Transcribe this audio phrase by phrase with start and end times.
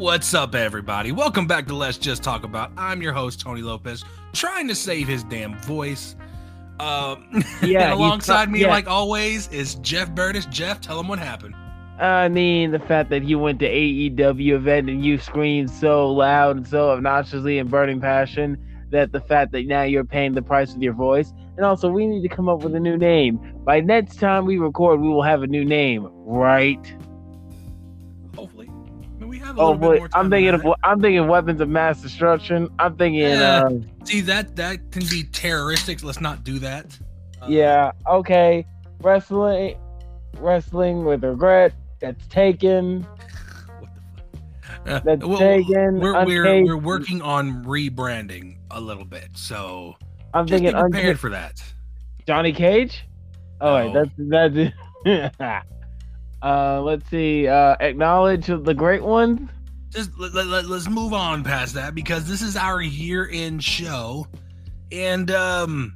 [0.00, 1.12] What's up, everybody?
[1.12, 2.72] Welcome back to Let's Just Talk About.
[2.78, 4.02] I'm your host, Tony Lopez,
[4.32, 6.16] trying to save his damn voice.
[6.78, 7.28] Um,
[7.62, 8.68] Yeah, and alongside pro- me, yeah.
[8.68, 10.46] like always, is Jeff Burtis.
[10.46, 11.54] Jeff, tell him what happened.
[11.98, 16.56] I mean, the fact that you went to AEW event and you screamed so loud
[16.56, 18.56] and so obnoxiously and burning passion
[18.88, 21.34] that the fact that now you're paying the price with your voice.
[21.58, 23.38] And also, we need to come up with a new name.
[23.66, 26.80] By next time we record, we will have a new name, right?
[29.30, 30.24] Hopefully, I mean, we have a Oh little bit boy, more time.
[30.24, 32.68] I'm thinking of I'm thinking weapons of mass destruction.
[32.78, 33.64] I'm thinking, Yeah.
[33.64, 33.70] uh,
[34.04, 36.02] see that that can be terroristic.
[36.02, 36.98] Let's not do that.
[37.42, 38.66] Uh, yeah, okay,
[39.00, 39.76] wrestling,
[40.38, 41.72] wrestling with regret.
[42.00, 43.06] That's taken.
[43.80, 44.00] What the
[44.62, 44.88] fuck?
[44.88, 46.00] Uh, That's well, taken.
[46.00, 49.96] we're we're, we're working on rebranding a little bit, so
[50.34, 51.62] I'm just be thinking prepared for that.
[52.26, 53.06] Johnny Cage?
[53.60, 54.04] Oh wait, No.
[54.04, 55.66] that's that's
[56.42, 57.46] uh let's see.
[57.48, 59.50] Uh acknowledge the great one.
[59.90, 63.62] just let, let, let, us move on past that because this is our year end
[63.62, 64.26] show
[64.92, 65.94] and um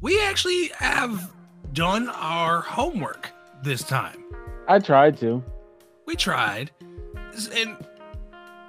[0.00, 1.32] we actually have
[1.72, 3.30] done our homework
[3.62, 4.24] this time
[4.68, 5.42] I tried to.
[6.06, 6.70] we tried
[7.54, 7.76] and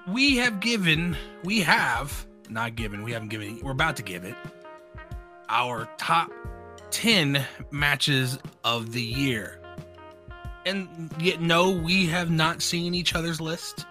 [0.08, 4.36] we have given we have not given we haven't given we're about to give it
[5.50, 6.32] our top
[6.92, 9.61] 10 matches of the year
[10.66, 13.86] and yet no we have not seen each other's list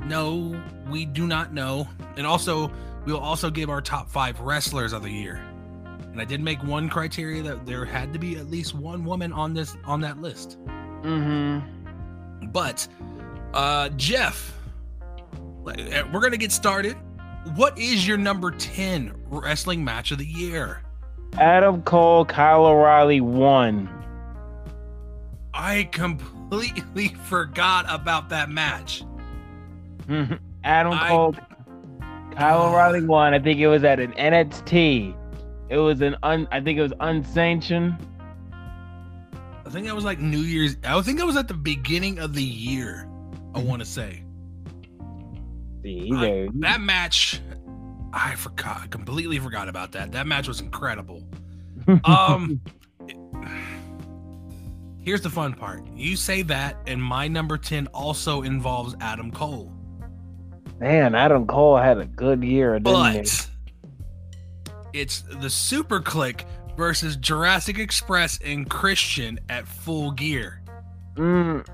[0.00, 1.86] no we do not know
[2.16, 2.70] and also
[3.04, 5.36] we'll also give our top five wrestlers of the year
[6.12, 9.32] and i did make one criteria that there had to be at least one woman
[9.32, 10.58] on this on that list
[11.02, 12.46] Mm-hmm.
[12.48, 12.88] but
[13.54, 14.52] uh Jeff,
[15.66, 15.72] uh,
[16.12, 16.96] we're gonna get started.
[17.54, 20.82] What is your number 10 wrestling match of the year?
[21.38, 23.88] Adam Cole, Kyle O'Reilly won.
[25.56, 29.02] I completely forgot about that match.
[30.08, 31.34] Adam I- Cole,
[32.32, 33.34] Kyle O'Reilly won.
[33.34, 35.14] I think it was at an NXT.
[35.68, 36.46] It was an un.
[36.52, 37.96] I think it was unsanctioned.
[39.64, 40.76] I think that was like New Year's.
[40.84, 43.08] I think that was at the beginning of the year.
[43.54, 43.68] I Mm-hmm.
[43.68, 44.22] want to say
[45.84, 47.40] I- that match.
[48.12, 48.80] I forgot.
[48.82, 50.12] I completely forgot about that.
[50.12, 51.22] That match was incredible.
[52.04, 52.60] Um,
[55.06, 55.86] here's the fun part.
[55.94, 59.72] You say that, and my number 10 also involves Adam Cole.
[60.80, 63.18] Man, Adam Cole had a good year, didn't he?
[63.20, 63.48] but
[64.92, 66.44] it's the Super Kliq
[66.76, 70.62] versus Jurassic Express and Christian at Full Gear.
[71.14, 71.66] Mm,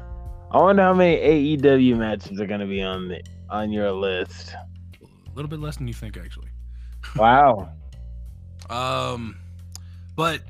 [0.52, 4.54] I wonder how many AEW matches are gonna be on the on your list.
[5.02, 6.48] A little bit less than you think, actually.
[7.16, 7.72] Wow.
[8.70, 9.36] Um,
[10.16, 10.40] but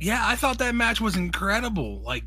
[0.00, 2.00] yeah, I thought that match was incredible.
[2.02, 2.24] Like,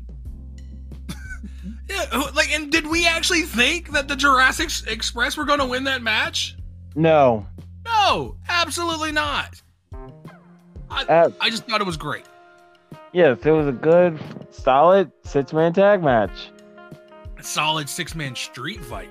[1.88, 5.84] yeah, like, and did we actually think that the Jurassic Express were going to win
[5.84, 6.56] that match?
[6.94, 7.46] No.
[7.84, 9.60] No, absolutely not.
[10.90, 12.24] I, Uh, I just thought it was great.
[13.12, 14.18] yes, it was a good,
[14.50, 16.50] solid six man tag match.
[17.38, 19.08] A solid six man street fight.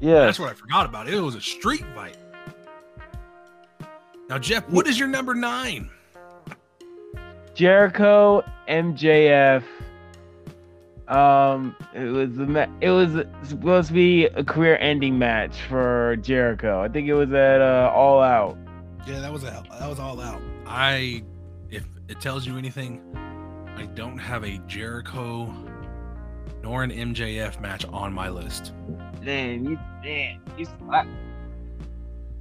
[0.00, 0.20] Yeah.
[0.20, 1.08] That's what I forgot about.
[1.08, 2.16] It was a street fight.
[4.28, 5.90] Now, Jeff, what is your number nine?
[7.54, 9.62] Jericho MJF.
[11.08, 16.16] Um, it was a ma- it was supposed to be a career ending match for
[16.22, 16.80] Jericho.
[16.80, 18.56] I think it was at uh, All Out.
[19.06, 20.40] Yeah, that was a, that was all out.
[20.66, 21.24] I,
[21.70, 23.00] if it tells you anything,
[23.76, 25.52] I don't have a Jericho
[26.62, 28.72] nor an MJF match on my list.
[29.22, 31.06] Man, you man, you I,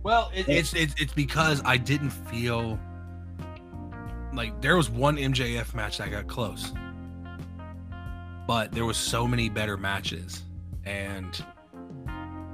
[0.04, 2.78] Well, it, it's it's it's because I didn't feel
[4.34, 6.72] like there was one MJF match that got close,
[8.48, 10.44] but there was so many better matches,
[10.86, 11.44] and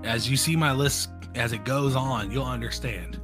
[0.03, 3.19] as you see my list as it goes on, you'll understand.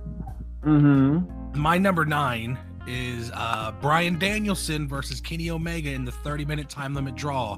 [0.63, 1.59] mm-hmm.
[1.59, 2.57] My number nine
[2.87, 7.57] is uh, Bryan Danielson versus Kenny Omega in the 30 minute time limit draw,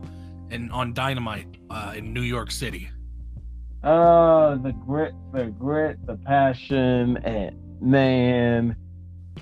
[0.49, 2.89] and on Dynamite uh, in New York City.
[3.83, 8.75] Oh, the grit, the grit, the passion, and man,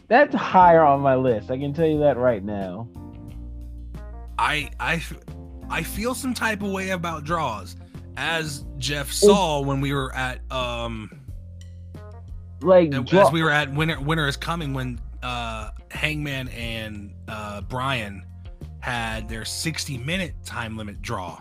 [0.08, 1.52] that's higher on my list.
[1.52, 2.88] I can tell you that right now.
[4.38, 5.02] I I
[5.70, 7.76] I feel some type of way about draws,
[8.18, 11.12] as Jeff saw when we were at um
[12.62, 17.62] Like, draw- as we were at Winter Winter is Coming when uh Hangman and uh
[17.62, 18.26] Bryan
[18.80, 21.40] had their 60 minute time limit draw.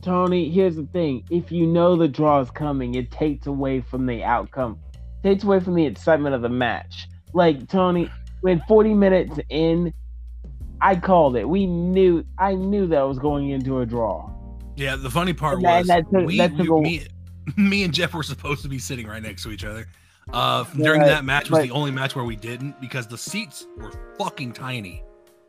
[0.00, 1.22] Tony, here's the thing.
[1.30, 4.78] If you know the draw is coming, it takes away from the outcome.
[5.22, 7.06] Takes away from the excitement of the match.
[7.32, 8.10] Like, Tony,
[8.40, 9.92] when 40 minutes in,
[10.80, 11.48] I called it.
[11.48, 14.30] We knew I knew that I was going into a draw.
[14.76, 17.06] Yeah, the funny part And was that took- we, that we- a- me,
[17.56, 19.86] me and Jeff were supposed to be sitting right next to each other.
[20.32, 23.18] Uh, during Yeah, that match was but- the only match where we didn't because the
[23.18, 25.02] seats were fucking tiny.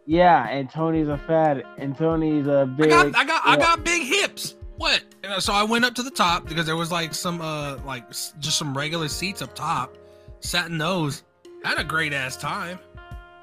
[0.08, 2.92] Yeah, and Tony's a fat, and Tony's a big.
[2.92, 4.56] I got, I got, I got big hips.
[4.78, 5.02] What?
[5.24, 8.10] And so I went up to the top because there was like some, uh, like
[8.10, 9.96] just some regular seats up top.
[10.40, 11.24] Sat in those.
[11.64, 12.80] Had a great ass time.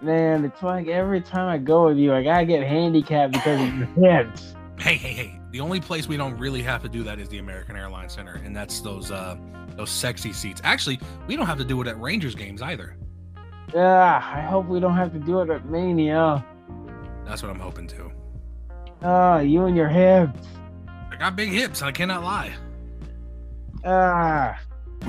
[0.00, 3.74] Man, it's like every time I go with you, I gotta get handicapped because of
[3.76, 4.54] your hips.
[4.78, 5.40] Hey, hey, hey!
[5.50, 8.40] The only place we don't really have to do that is the American Airlines Center,
[8.44, 9.36] and that's those, uh,
[9.76, 10.60] those sexy seats.
[10.62, 12.96] Actually, we don't have to do it at Rangers games either.
[13.74, 16.44] Yeah, I hope we don't have to do it at Mania.
[17.24, 18.10] That's what I'm hoping to.
[19.02, 20.46] Ah, you and your hips.
[21.10, 21.82] I got big hips.
[21.82, 22.54] I cannot lie.
[23.84, 24.58] Ah,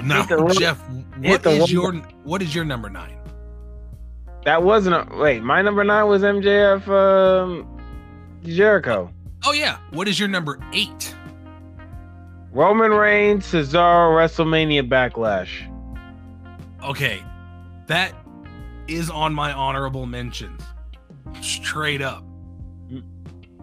[0.04, 0.82] Now, Jeff,
[1.18, 1.94] what is your
[2.24, 3.16] what is your number nine?
[4.46, 5.44] that wasn't a wait.
[5.44, 7.68] My number nine was MJF um,
[8.44, 9.12] Jericho.
[9.46, 11.16] Oh yeah, what is your number eight?
[12.52, 15.50] Roman Reigns, Cesaro, WrestleMania Backlash.
[16.84, 17.22] Okay,
[17.88, 18.14] that
[18.88, 20.62] is on my honorable mentions.
[21.42, 22.24] Straight up,
[22.92, 23.04] Mm.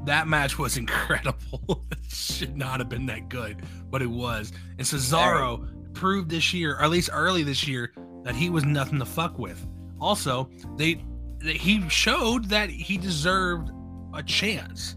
[0.04, 1.84] that match was incredible.
[1.90, 4.52] it should not have been that good, but it was.
[4.78, 8.98] And Cesaro proved this year, or at least early this year, that he was nothing
[8.98, 9.66] to fuck with.
[10.00, 11.02] Also, they,
[11.38, 13.70] they he showed that he deserved
[14.14, 14.94] a chance,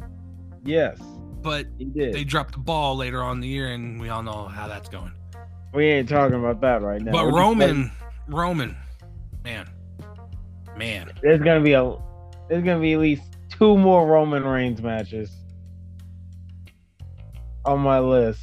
[0.63, 1.00] Yes,
[1.42, 4.68] but they dropped the ball later on in the year, and we all know how
[4.68, 5.12] that's going.
[5.74, 7.12] we ain't talking about that right now.
[7.12, 7.92] but We're Roman,
[8.28, 8.75] Roman,
[9.44, 9.69] man,
[10.78, 11.95] man, there's gonna be a,
[12.50, 15.31] there's gonna be at least two more Roman Reigns matches
[17.66, 18.42] on my list.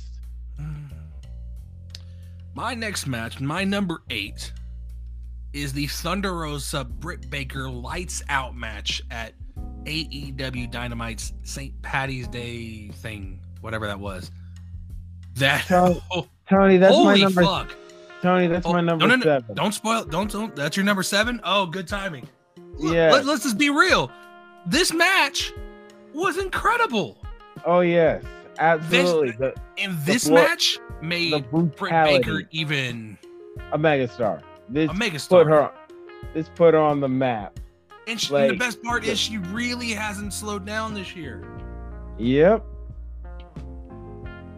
[2.57, 4.51] My next match, my number eight,
[5.53, 9.35] is the Thunder Rosa Britt Baker lights out match at
[9.85, 11.81] AEW Dynamite's St.
[11.83, 14.31] Patty's Day thing, whatever that was.
[15.35, 17.43] That Tony, oh, Tony, that's my holy number.
[17.43, 17.77] fuck!
[18.23, 19.55] Tony, that's Oh, my number no, no, seven.
[19.55, 20.05] Don't spoil.
[20.05, 20.57] Don't don't.
[20.57, 21.41] That's your number seven.
[21.45, 22.27] Oh, good timing.
[22.79, 23.13] Look, Yeah.
[23.13, 24.11] Let, us just be real.
[24.67, 25.53] This match
[26.15, 27.19] was incredible,
[27.67, 28.25] Oh yes,
[28.59, 29.33] absolutely.
[29.33, 33.19] the and this blo- match made Britt Baker even
[33.73, 34.43] a megastar.
[34.69, 35.29] This a megastar.
[35.29, 35.73] put her,
[36.35, 37.59] this put her on the map.
[38.09, 41.45] And, she, and the best part is she really hasn't slowed down this year.
[42.19, 42.65] Yep.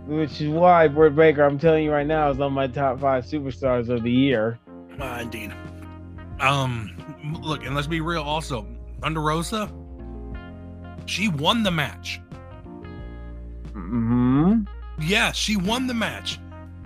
[0.06, 3.24] Which is why Britt Baker, I'm telling you right now, is on my top five
[3.24, 4.58] superstars of the year.
[5.00, 5.52] Uh, indeed.
[6.40, 6.96] Um,
[7.42, 8.22] look, and let's be real.
[8.22, 8.66] Also,
[9.02, 9.70] Thunder Rosa,
[11.06, 12.20] she won the match.
[13.80, 14.60] Hmm
[15.00, 16.38] Yeah, she won the match.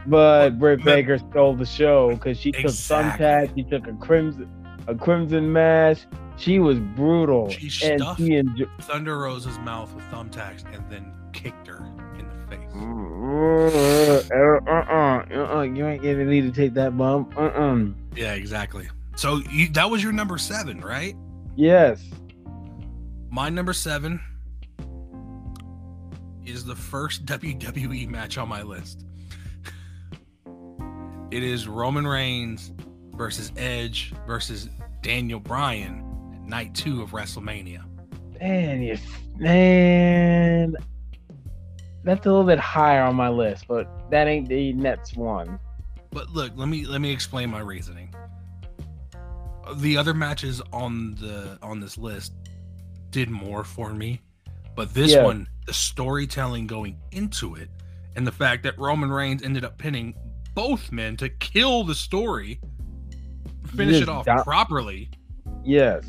[0.07, 3.25] But Britt but- Baker stole the show because she took Exactly.
[3.25, 4.49] thumbtacks, she took a crimson,
[4.89, 6.05] a crimson mash.
[6.39, 11.13] She was brutal, She and stuffed- she enjo- Thunder Rosa's mouth with thumbtacks and then
[11.33, 11.85] kicked her
[12.19, 12.69] in the face.
[12.75, 17.37] Uh, uh, uh, uh, you ain't gonna need to take that bump.
[17.37, 17.85] Uh, uh
[18.17, 18.89] Yeah, exactly.
[19.15, 21.15] So you, that was your number seven, right?
[21.55, 22.03] Yes.
[23.31, 24.21] My number seven
[26.47, 29.05] is the first WWE match on my list.
[31.31, 32.73] It is Roman Reigns
[33.15, 34.69] versus Edge versus
[35.03, 36.05] Daniel Bryan
[36.35, 37.85] at night two of WrestleMania.
[38.41, 38.99] Man, you
[39.39, 40.77] man,
[42.05, 45.59] that's a little bit higher on my list, but that ain't the Nets one.
[46.11, 48.15] But look, let me let me explain my reasoning.
[49.77, 52.35] The other matches on the on this list
[53.11, 54.21] did more for me,
[54.77, 55.25] but this Yeah.
[55.25, 57.69] one, the storytelling going into it,
[58.17, 60.15] and the fact that Roman Reigns ended up pinning
[60.55, 62.61] both men to kill the story,
[63.75, 65.11] finish it off do- properly.
[65.65, 66.05] Yes,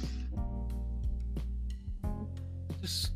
[2.82, 3.12] Just,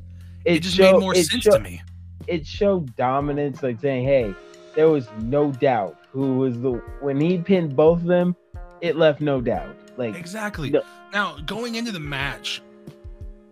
[0.45, 1.81] it, just made more sense show- to me.
[2.27, 4.33] It showed dominance, like saying, "Hey,
[4.75, 8.35] there was no doubt who was the when he pinned both of them.
[8.81, 9.75] It left no doubt.
[9.97, 10.69] Like Exactly.
[10.69, 10.83] No.
[11.11, 12.61] Now, going into the match,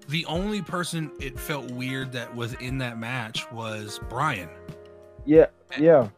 [0.08, 4.50] the only person it felt weird that was in that match was Bryan.
[5.26, 5.48] yeah,
[5.80, 6.10] yeah,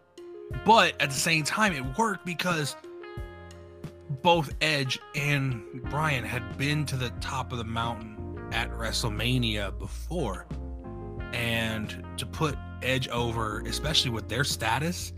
[0.66, 2.76] But at the same time, it worked because
[4.22, 8.18] both Edge and Bryan had been to the top of the mountain
[8.52, 10.46] at WrestleMania before.
[11.34, 15.14] And to put Edge over, especially with their status,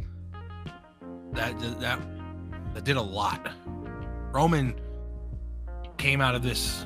[1.33, 1.99] that that
[2.73, 3.51] that did a lot.
[4.31, 4.75] Roman
[5.97, 6.85] came out of this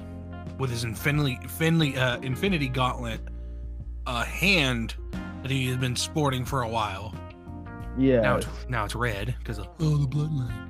[0.59, 3.19] with his infinity infinity uh, infinity gauntlet
[4.05, 4.95] uh, hand
[5.41, 7.13] that he has been sporting for a while.
[7.97, 8.21] yeah.
[8.21, 10.69] Now it's now it's red because of oh the bloodline.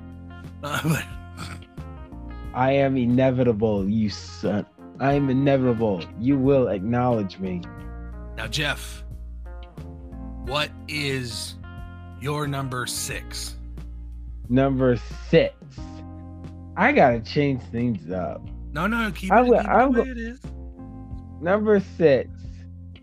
[0.62, 1.04] Uh, but
[2.54, 4.64] I am inevitable, you son.
[4.98, 6.02] I am inevitable.
[6.18, 7.60] You will acknowledge me.
[8.36, 9.04] now Jeff,
[10.46, 11.56] what is
[12.18, 13.56] Your number six.
[14.48, 14.96] Number
[15.28, 15.54] six.
[16.78, 18.40] I gotta change things up.
[18.74, 20.40] No, no, keep I it, keep it I the way will- it is.
[21.40, 22.28] Number six,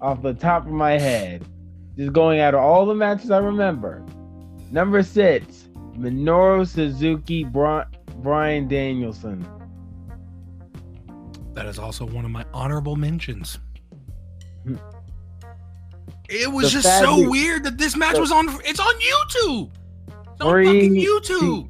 [0.01, 1.45] off the top of my head,
[1.97, 4.03] just going out of all the matches I remember.
[4.71, 7.83] Number six, Minoru Suzuki, Bri-
[8.21, 9.45] Bryan Danielson.
[11.53, 13.59] That is also one of my honorable mentions.
[14.65, 14.75] Hmm.
[16.29, 18.47] It was The just so weird that this match the- was on.
[18.65, 19.69] It's on YouTube.
[20.07, 21.69] It's on Free fucking YouTube.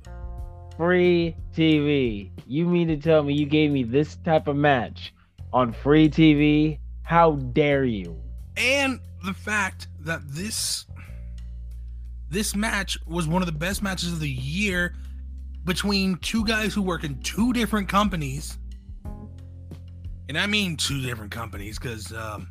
[0.77, 2.31] Free TV.
[2.48, 5.13] You mean to tell me you gave me this type of match
[5.53, 6.79] on free TV?
[7.03, 8.22] How dare you?
[8.58, 10.86] and the fact that this
[12.29, 14.96] this match was one of the best matches of the year
[15.65, 18.58] between two guys who work in two different companies
[20.29, 22.48] and i mean two different companies because um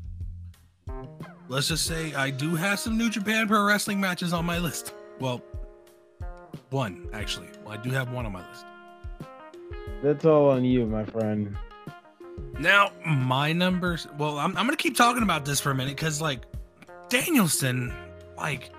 [1.48, 4.94] let's just say i do have some new japan pro wrestling matches on my list
[5.18, 5.42] well
[6.70, 8.64] one actually well, i do have one on my list
[10.02, 11.56] That's all on you, my friend.
[12.58, 14.06] Now, my numbers.
[14.18, 16.42] Well, I'm, I'm gonna keep talking about this for a minute because, like,
[17.08, 17.92] Danielson,
[18.36, 18.70] like,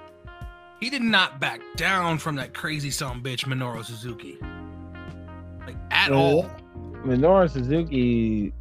[0.79, 4.37] he did not back down from that crazy son bitch Minoru Suzuki,
[5.65, 6.15] like at Yeah.
[6.17, 6.49] all.
[7.05, 8.53] Minoru Suzuki,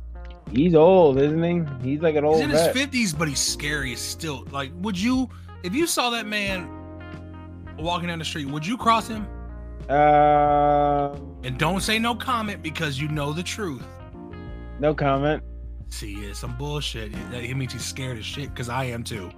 [0.50, 1.42] he's old, isn't
[1.82, 1.90] he?
[1.90, 4.46] He's like an He's old in his fifties, but he's scary as still.
[4.50, 5.28] Like, would you,
[5.62, 6.68] if you saw that man
[7.78, 9.26] walking down the street, would you cross him?
[9.90, 13.84] Uh, And don't say no comment because you know the truth.
[14.78, 15.42] no comment.
[15.88, 17.12] See, it's some bullshit.
[17.32, 19.30] That he means he's scared as shit because I am too.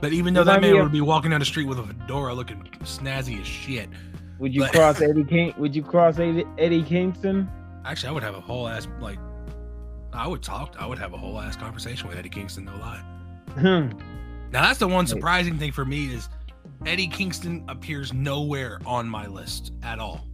[0.00, 2.62] But even though that man would be walking down the street with a fedora looking
[2.82, 3.88] snazzy as shit,
[4.38, 5.54] Would you But- cross Eddie King?
[5.58, 7.48] Would you cross Eddie, Eddie Kingston?
[7.84, 9.18] actually, I would have a whole ass like,
[10.14, 10.74] I would talk.
[10.78, 12.64] I would have a whole ass conversation with Eddie Kingston.
[12.64, 13.02] No lie.
[13.54, 13.90] Hmm.
[14.50, 16.28] Now that's the one surprising thing for me is
[16.86, 20.26] Eddie Kingston appears nowhere on my list at all.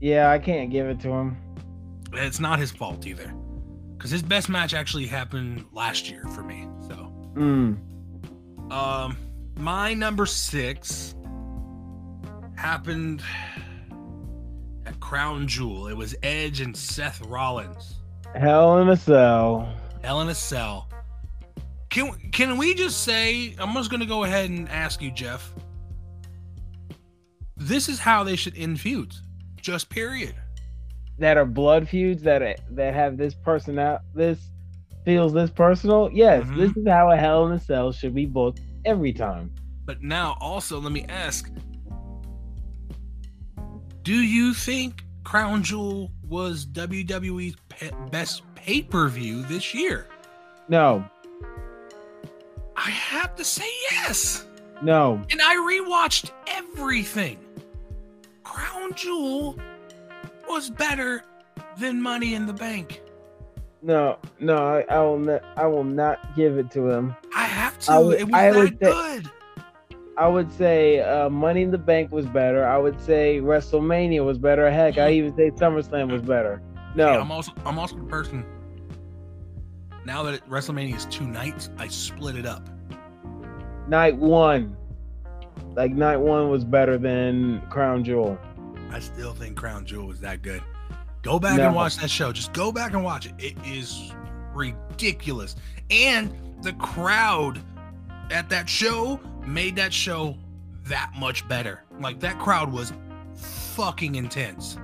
[0.00, 1.36] yeah, I can't give it to him.
[2.12, 3.32] It's not his fault either,
[3.96, 6.66] because his best match actually happened last year for me.
[6.88, 6.94] So.
[6.94, 7.74] Hmm.
[8.72, 9.16] Um,
[9.56, 11.14] my number six
[12.56, 13.22] happened
[14.86, 15.86] at Crown Jewel.
[15.88, 17.98] It was Edge and Seth Rollins.
[18.34, 19.72] Hell in a Cell.
[20.02, 20.88] Hell in a Cell.
[21.90, 23.54] Can can we just say?
[23.58, 25.52] I'm just gonna go ahead and ask you, Jeff.
[27.56, 29.22] This is how they should end feuds.
[29.60, 30.34] Just period.
[31.18, 34.00] That are blood feuds that that have this person out.
[34.14, 34.38] This
[35.04, 36.08] feels this personal.
[36.12, 36.56] Yes, Mhm.
[36.56, 39.50] this is how a Hell in a Cell should be booked every time.
[39.84, 41.50] But now, also, let me ask:
[44.02, 50.06] Do you think Crown Jewel was WWE's pe- best pay per view this year?
[50.68, 51.04] No,
[52.82, 54.46] I have to say yes.
[54.82, 55.22] no.
[55.30, 57.38] And I rewatched everything.
[58.42, 59.58] Crown Jewel
[60.48, 61.22] was better
[61.78, 63.02] than Money in the Bank.
[63.82, 65.42] No, no, I, I will not.
[65.56, 67.14] I will not give it to him.
[67.34, 67.92] I have to.
[67.92, 68.74] I would- it was I that say-
[69.20, 69.30] good.
[70.16, 72.66] I would say uh, Money in the Bank was better.
[72.66, 74.70] I would say WrestleMania was better.
[74.70, 76.60] Heck, I even say SummerSlam was better.
[76.94, 78.44] No, Yeah, I'm also I'm also the person.
[80.10, 82.68] Now that WrestleMania is two nights, I split it up.
[83.86, 84.76] night one,
[85.76, 88.36] like night one was better than Crown Jewel.
[88.90, 90.64] I still think Crown Jewel was that good.
[91.22, 91.66] Go back No.
[91.66, 92.32] and watch that show.
[92.32, 93.34] Just go back and watch it.
[93.38, 94.12] It is
[94.52, 95.54] ridiculous.
[95.92, 97.60] And the crowd
[98.32, 100.36] at that show made that show
[100.86, 101.84] that much better.
[102.00, 102.92] Like that crowd was
[103.36, 104.76] fucking intense.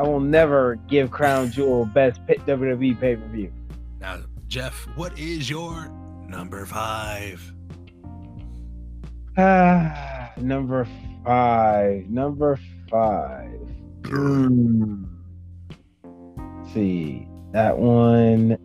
[0.00, 3.52] I will never give Crown Jewel best WWE pay per view.
[4.00, 5.92] Now, Jeff, what is your
[6.26, 7.52] number five?
[9.36, 10.88] Ah, number
[11.22, 12.08] five.
[12.08, 13.60] Number five.
[14.06, 15.04] Hmm.
[16.02, 18.56] Let's see that one.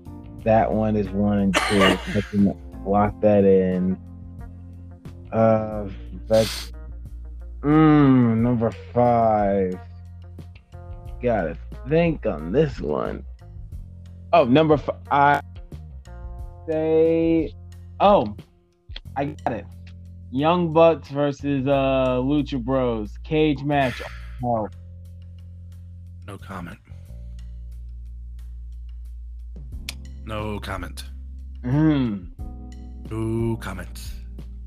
[0.45, 1.83] That one is one and two.
[1.83, 3.99] I can lock that in.
[5.33, 5.89] Uh,
[6.29, 6.71] that's
[7.61, 9.77] mm, number five.
[11.25, 11.57] Gotta
[11.89, 13.25] think on this one.
[14.31, 14.95] Oh, number five.
[15.09, 15.41] I
[16.69, 17.51] say.
[17.99, 18.35] Oh,
[19.15, 19.65] I got it.
[20.31, 24.01] Young Bucks versus uh Lucha Bros cage match.
[24.43, 24.67] Oh,
[26.27, 26.77] No comment.
[30.25, 31.05] No comment.
[31.63, 32.27] mm,
[33.09, 34.11] No comment.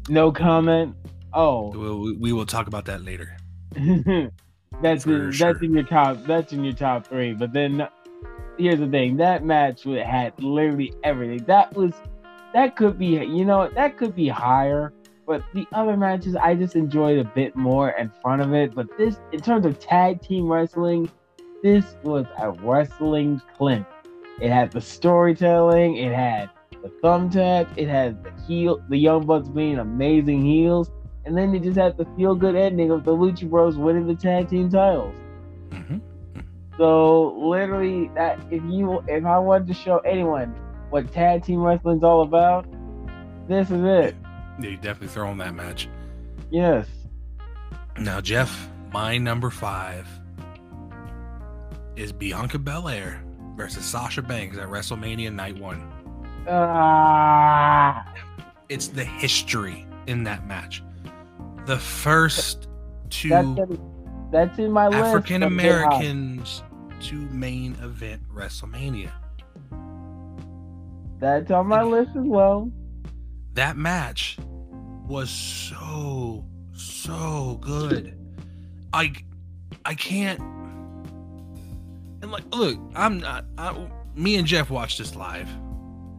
[0.09, 0.97] no comment.
[1.33, 3.37] Oh, We'll, we will talk about that later.
[4.83, 5.53] that's For in, sure.
[5.53, 6.25] that's in your top.
[6.25, 7.33] That's in your top three.
[7.33, 7.87] But then
[8.59, 11.45] here's the thing: that match had literally everything.
[11.47, 11.93] That was
[12.55, 14.93] that could be you know that could be higher.
[15.27, 18.75] But the other matches, I just enjoyed a bit more in front of it.
[18.75, 21.11] But this, in terms of tag team wrestling,
[21.63, 23.85] this was a wrestling clinic.
[24.41, 26.49] It had the storytelling, it had
[26.83, 30.91] the thumbtack, it had the heel, the Young Bucks being amazing heels,
[31.29, 34.15] and then it just had the feel good ending of the Lucha Bros winning the
[34.15, 35.15] tag team titles.
[35.69, 35.99] Mm-hmm.
[36.79, 40.55] So literally, that if you if I wanted to show anyone
[40.89, 42.67] what tag team wrestling's all about,
[43.47, 44.17] this is it.
[44.59, 45.87] Yeah, you definitely throw on that match.
[46.51, 46.87] Yes.
[47.99, 50.09] Now, Jeff, my number five
[51.95, 53.23] is Bianca Belair
[53.55, 55.93] versus Sasha Banks at WrestleMania Night One.
[56.49, 58.15] Ah,
[58.71, 60.83] It's the history in that match.
[61.69, 62.67] The first
[63.11, 63.79] two that's in,
[64.33, 65.05] that's in my list.
[65.05, 65.97] African but they're high.
[65.97, 66.63] Americans
[67.03, 69.11] to main event WrestleMania.
[71.21, 72.71] That's on my list as well.
[73.53, 74.39] That match
[75.07, 78.17] was so so good.
[78.95, 79.13] I
[79.85, 80.41] I can't
[82.23, 85.51] and like look, I'm not I, me and Jeff watched this live.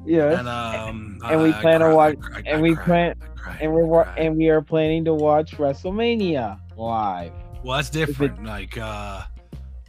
[0.06, 0.38] Yes.
[0.38, 3.60] And um And we I- I plan on watch- I cried, and we plan- Cried,
[3.62, 4.18] and we're wa- cried.
[4.20, 7.32] and we are planning to watch WrestleMania live.
[7.64, 8.44] Well, that's different.
[8.44, 9.24] Like, uh,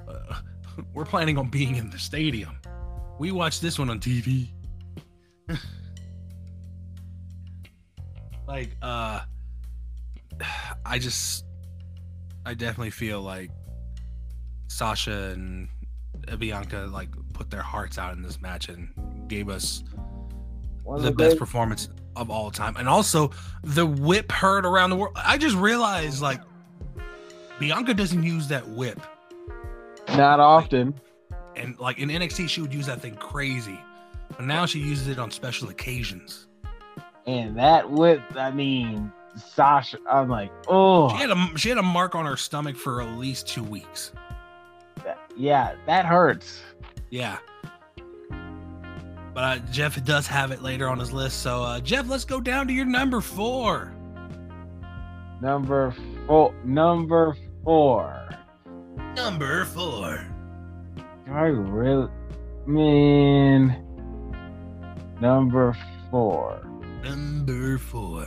[0.09, 0.35] uh,
[0.95, 2.57] we're planning on being in the stadium.
[3.19, 4.49] We watch this one on TV.
[8.47, 9.21] like, uh,
[10.85, 11.45] I just,
[12.47, 13.50] I definitely feel like
[14.69, 15.69] Sasha and
[16.38, 18.88] Bianca like put their hearts out in this match and
[19.28, 19.83] gave us
[20.85, 22.76] One of the the best best- performance of all time.
[22.76, 23.31] And also
[23.62, 25.17] the whip heard around the world.
[25.17, 26.40] I just realized like
[27.59, 29.00] Bianca doesn't use that whip.
[30.09, 30.95] Not often.
[31.57, 33.79] And like in NXT, she would use that thing crazy.
[34.31, 36.47] But now she uses it on special occasions.
[37.26, 41.83] And that whip, I mean, Sasha, I'm like, oh, She had a she had a
[41.83, 44.12] mark on her stomach for at least two weeks.
[45.05, 46.61] that- yeah, that hurts.
[47.11, 47.38] Yeah.
[49.33, 51.40] But uh, Jeff does have it later on his list.
[51.43, 53.93] So uh, Jeff, let's go down to your number four.
[55.40, 55.95] Number
[56.27, 56.55] four.
[56.64, 58.29] Number four.
[59.16, 60.27] Number four.
[61.31, 62.09] I really,
[62.66, 63.85] man?
[65.21, 65.77] Number
[66.11, 66.61] four.
[67.03, 68.27] Number four.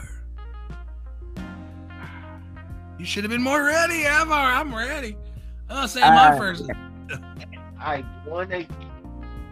[2.97, 4.53] You should have been more ready, Avar.
[4.53, 5.17] I'm ready.
[5.69, 6.69] I'll say my first.
[7.79, 8.65] I wanna.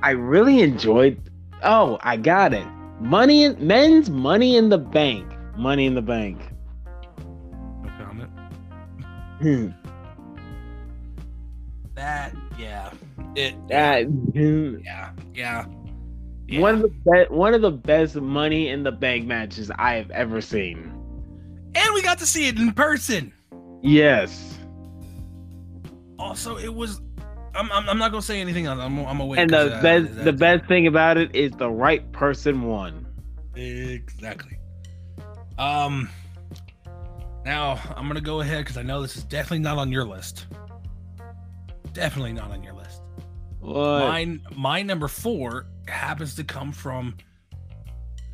[0.02, 1.31] I really enjoyed.
[1.63, 2.67] Oh, I got it.
[3.00, 5.32] Money in men's money in the bank.
[5.58, 6.39] Money in the bank.
[7.84, 8.30] No comment.
[9.41, 9.69] Hmm.
[11.95, 12.91] That, yeah.
[13.36, 14.78] It, That hmm.
[14.84, 15.65] yeah, yeah.
[16.47, 16.60] yeah.
[16.60, 17.32] one of the best.
[17.32, 20.91] One of the best money in the bank matches I have ever seen.
[21.76, 23.34] and we got to see it in person.
[23.82, 24.58] Yes.
[26.19, 27.02] Also, it was.
[27.54, 28.66] I'm, I'm, I'm not gonna say anything.
[28.66, 28.80] else.
[28.80, 29.38] I'm, I'm away.
[29.40, 30.24] And the best.
[30.24, 33.06] the best thing about it is the right person won.
[33.56, 34.58] Exactly.
[35.58, 36.10] Um.
[37.44, 40.46] Now I'm gonna go ahead because I know this is definitely not on your list.
[41.94, 43.02] Definitely not on your list.
[43.60, 44.00] What?
[44.00, 47.18] Mine, my number four happens to come from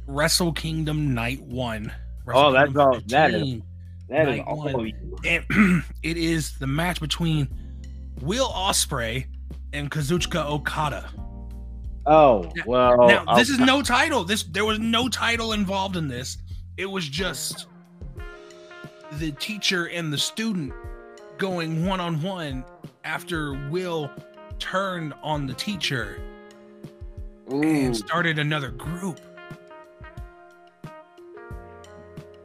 [0.06, 1.92] Wrestle Kingdom Night One.
[2.28, 3.64] Oh, that's Kingdom all- that is- 15.
[4.10, 4.86] that is all
[5.26, 7.48] and it is the match between
[8.22, 9.26] Will Ospreay
[9.74, 11.10] and Kazuchika Okada.
[12.06, 13.08] Oh well.
[13.08, 14.24] now, this is no title.
[14.24, 16.38] This there was no title involved in this.
[16.78, 17.68] It was just
[19.14, 20.74] the teacher and the student
[21.38, 22.64] going one on one
[23.04, 24.12] after Will
[24.60, 26.20] turned on the teacher
[27.52, 27.62] Ooh.
[27.62, 29.20] and started another group.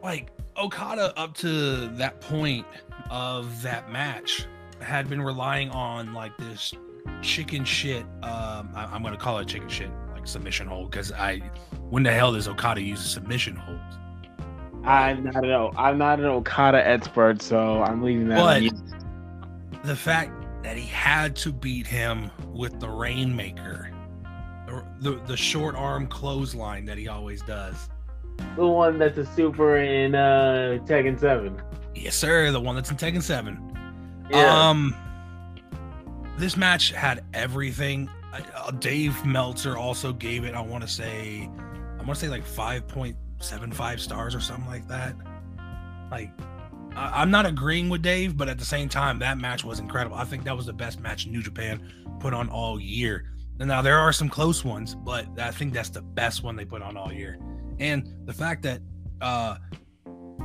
[0.02, 2.66] Like Okada, up to that point
[3.10, 4.46] of that match,
[4.82, 6.74] had been relying on like this
[7.20, 8.02] chicken shit.
[8.22, 11.38] Um, I, am gonna call it chicken shit, like submission hold, because I,
[11.90, 13.80] when the hell does Okada use a submission hold?
[14.84, 18.38] I'm not an I'm not an Okada expert, so I'm leaving that.
[18.62, 23.90] But- The fact that he had to beat him with the Rainmaker,
[24.66, 27.88] the, the, the short arm clothesline that he always does.
[28.56, 31.60] The one that's a super in uh Tekken Seven.
[31.94, 32.50] Yes, sir.
[32.50, 33.72] The one that's in Tekken 7.
[34.32, 34.70] Yeah.
[34.70, 34.96] Um,
[36.38, 38.08] this match had everything.
[38.32, 40.54] Uh, Dave Meltzer also gave it.
[40.54, 41.48] I want to say,
[42.00, 45.14] I want to say like five point seven five stars or something like that.
[46.10, 46.30] Like,
[46.96, 50.16] I, I'm not agreeing with Dave, but at the same time, that match was incredible.
[50.16, 53.28] I think that was the best match New Japan put on all year.
[53.58, 56.82] Now there are some close ones, but I think that's the best one they put
[56.82, 57.38] on all year.
[57.78, 58.80] And the fact that
[59.20, 59.56] uh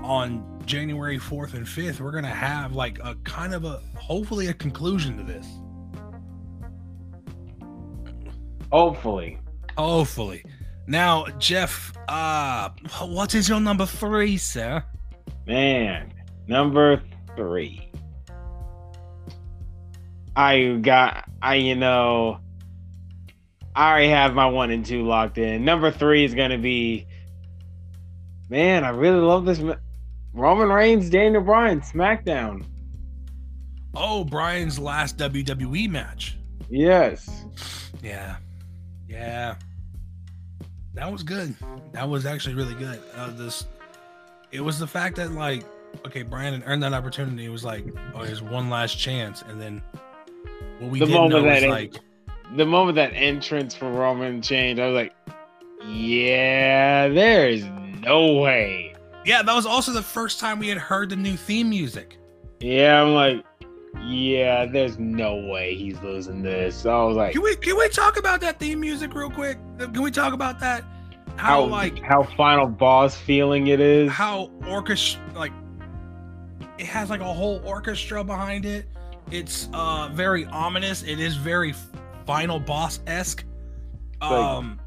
[0.04, 4.54] on January 4th and 5th, we're gonna have like a kind of a hopefully a
[4.54, 5.48] conclusion to this.
[8.70, 9.40] Hopefully.
[9.78, 10.44] Hopefully.
[10.86, 12.70] Now, Jeff, uh
[13.02, 14.84] what is your number three, sir?
[15.48, 16.14] Man,
[16.48, 17.02] number
[17.38, 17.90] three.
[20.36, 22.40] I got I you know
[23.74, 25.64] I already have my one and two locked in.
[25.64, 27.08] Number three is gonna be
[28.50, 29.62] man, I really love this
[30.38, 32.64] Roman Reigns, Daniel Bryan, SmackDown.
[33.96, 36.38] Oh, Bryan's last WWE match.
[36.70, 37.46] Yes.
[38.04, 38.36] Yeah.
[39.08, 39.56] Yeah.
[40.94, 41.56] That was good.
[41.94, 43.02] That was actually really good.
[43.16, 43.66] Uh, this
[44.52, 45.64] it was the fact that like
[46.06, 47.46] okay, Bryan had earned that opportunity.
[47.46, 49.82] It was like, oh, there's one last chance, and then
[50.80, 51.96] what we The didn't know moment was that like,
[52.56, 55.14] The moment that entrance for Roman changed, I was like,
[55.88, 57.64] yeah, there's
[58.02, 58.94] no way.
[59.28, 62.18] Yeah, that was also the first time we had heard the new theme music.
[62.62, 63.44] Yeah, I'm like,
[64.06, 66.78] yeah, there's no way he's losing this.
[66.78, 69.58] So I was like, Can we can we talk about that theme music real quick?
[69.80, 70.86] Can we talk about that?
[71.36, 74.10] How, how like how final boss feeling it is.
[74.10, 75.52] how orchestra like
[76.78, 78.86] it has like a whole orchestra behind it.
[79.30, 81.04] It's uh very ominous.
[81.04, 81.76] It is very
[82.26, 83.44] final boss esque.
[84.22, 84.80] Um,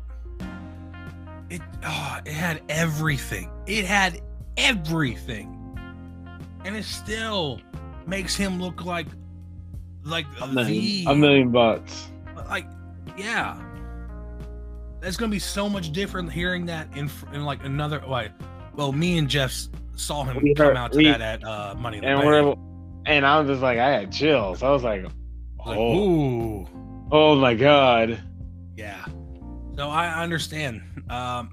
[1.50, 3.50] it oh, it had everything.
[3.66, 4.22] It had
[4.56, 5.56] everything,
[6.64, 7.60] and it still
[8.06, 9.06] makes him look like
[10.04, 12.08] like a the million, a million bucks.
[12.48, 12.64] like
[13.18, 13.60] yeah
[15.00, 18.30] that's gonna be so much different hearing that in in like another way
[18.74, 19.54] well me and jeff
[19.96, 22.26] saw him We come heard- out to we- that at uh money the And Bank.
[22.46, 22.54] we're
[23.06, 24.62] and I was just like, I had chills.
[24.62, 26.66] I was like, Like, oh, ooh
[27.12, 28.18] oh my god.
[28.76, 29.04] yeah
[29.76, 31.50] so i understand um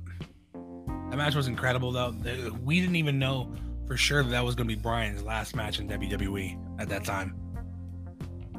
[1.10, 2.14] that match was incredible though
[2.64, 3.54] we didn't even know
[3.88, 7.36] for sure that that was gonna be bryan's last match in wwe at that time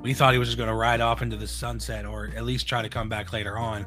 [0.02, 2.82] we thought he was just gonna ride off into the sunset or at least try
[2.82, 3.86] to come back later on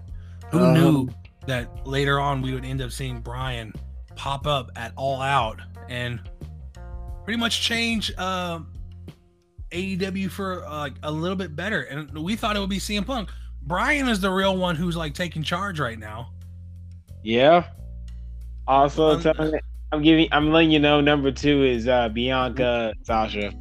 [0.52, 1.10] who Um, knew
[1.47, 3.74] that later on we would end up seeing Bryan
[4.15, 6.19] pop up at All Out and
[7.24, 8.67] pretty much change um
[9.71, 11.84] AEW for uh, like a little bit better.
[11.84, 13.30] And we thought it would be CM Punk.
[13.62, 16.32] Brian is the real one who's like taking charge right now.
[17.24, 17.67] Yeah.
[18.71, 19.60] Also, Um, telling
[19.91, 21.01] I'm giving, I'm letting you know.
[21.01, 23.51] Number two is uh Bianca Sasha.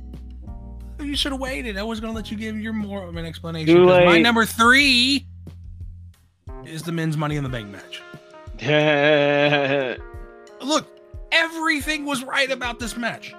[1.01, 1.77] You should have waited.
[1.77, 3.85] I was gonna let you give your more of an explanation.
[3.85, 5.27] My number three
[6.65, 8.01] is the men's Money in the Bank match.
[10.63, 10.87] Look,
[11.33, 13.35] everything was right about this match.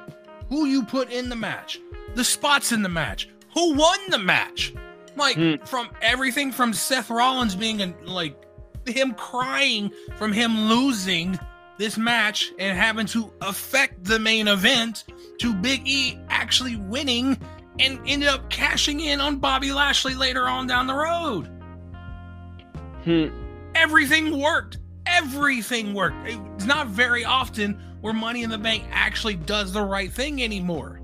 [0.50, 1.80] Who you put in the match,
[2.16, 4.74] the spots in the match, who won the match.
[5.16, 5.56] Like Hmm.
[5.66, 8.36] from everything from Seth Rollins being a, like
[8.88, 11.40] him crying from him losing
[11.78, 15.06] this match and having to affect the main event
[15.40, 17.38] to Big E actually winning
[17.80, 21.50] and ended up cashing in on Bobby Lashley later on down the road
[23.04, 23.28] Hmm.
[23.74, 24.78] everything worked.
[25.08, 26.16] Everything worked.
[26.28, 31.00] It's not very often where Money in the Bank actually does the right thing anymore.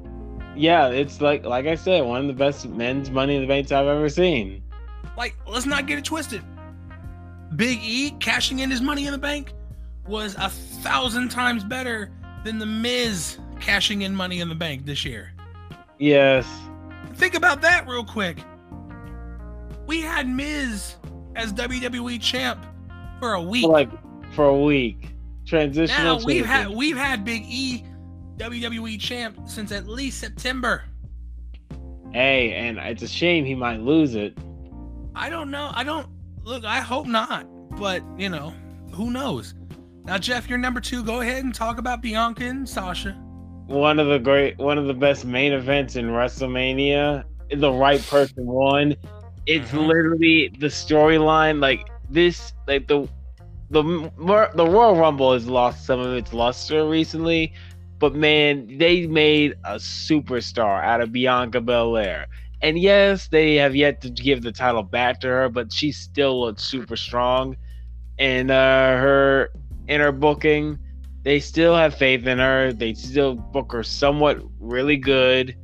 [0.55, 3.71] yeah, it's like, like I said, one of the best men's Money in the Banks
[3.71, 4.61] I've ever seen.
[5.17, 6.43] Like, let's not get it twisted.
[7.55, 9.53] Big E cashing in his Money in the Bank
[10.07, 12.11] was a thousand times better
[12.43, 15.33] than the Miz cashing in Money in the Bank this year.
[15.99, 16.47] Yes.
[17.15, 18.37] Think about that real quick.
[19.87, 20.95] We had Miz
[21.35, 22.65] as WWE champ
[23.19, 23.65] for a week.
[23.67, 23.89] Like
[24.33, 25.13] for a week.
[25.45, 26.19] Transitional.
[26.19, 27.83] Now we've had we've had Big E
[28.37, 30.83] WWE champ since at least September.
[32.13, 34.37] Hey, and it's a shame he might lose it.
[35.15, 35.71] I don't know.
[35.73, 36.07] I don't
[36.43, 36.65] look.
[36.65, 37.47] I hope not.
[37.77, 38.53] But you know,
[38.91, 39.53] who knows?
[40.07, 41.03] Now, Jeff, you're number two.
[41.03, 43.11] Go ahead and talk about Bianca and Sasha.
[43.65, 47.25] One of the great, one of the best main events in WrestleMania.
[47.53, 48.95] The right person won.
[49.45, 49.85] It's Mhm.
[49.87, 51.61] literally the storyline.
[51.61, 53.09] Like this, like the
[53.69, 53.83] the
[54.55, 57.51] the Royal Rumble has lost some of its luster recently,
[57.99, 62.27] but man, they made a superstar out of Bianca Belair.
[62.61, 66.39] And yes, they have yet to give the title back to her, but she still
[66.39, 67.57] looks super strong.
[68.17, 69.49] And uh, her
[69.87, 70.79] in her booking,
[71.23, 72.71] they still have faith in her.
[72.73, 75.55] They still book her somewhat really good.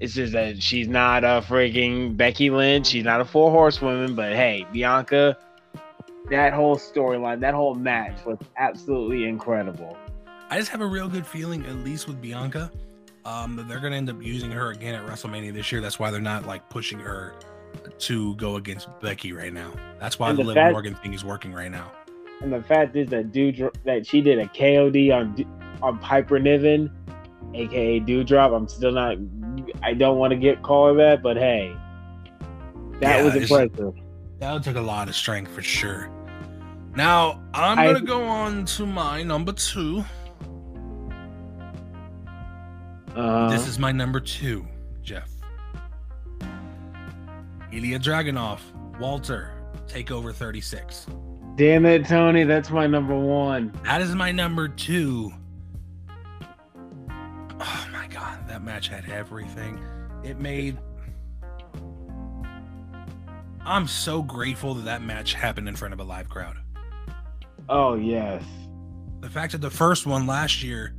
[0.00, 2.88] It's just that she's not a freaking Becky Lynch.
[2.88, 5.36] She's not a four horsewoman, but hey, Bianca,
[6.30, 9.96] that whole storyline, that whole match was absolutely incredible.
[10.50, 12.70] I just have a real good feeling, at least with Bianca,
[13.24, 15.80] um, that they're going to end up using her again at WrestleMania this year.
[15.80, 17.34] That's why they're not like pushing her
[17.98, 19.72] to go against Becky right now.
[19.98, 21.92] That's why And the the Liv Morgan thing is working right now.
[22.42, 25.34] And the fact is that dude that she did a KOD on
[25.82, 26.90] on Piper Niven,
[27.54, 28.54] aka Doudrop.
[28.56, 29.16] I'm still not.
[29.82, 31.74] I don't want to get called that, but hey,
[33.00, 33.94] that Yeah, was impressive.
[34.40, 36.10] That took a lot of strength for sure.
[36.96, 40.04] Now I'm I- gonna go on to my number two.
[43.16, 44.66] Uh, This is my number two,
[45.02, 45.30] Jeff.
[47.72, 48.60] Ilja Dragunov,
[49.00, 49.52] Walter,
[49.88, 51.06] Takeover 36.
[51.56, 52.44] Damn it, Tony.
[52.44, 53.72] That's my number one.
[53.84, 55.32] That is my number two.
[57.60, 59.80] Oh my god, that match had everything.
[60.22, 60.78] It made.
[63.66, 66.56] I'm so grateful that that match happened in front of a live crowd.
[67.68, 68.42] Oh yes.
[69.20, 70.94] The fact that the first one last year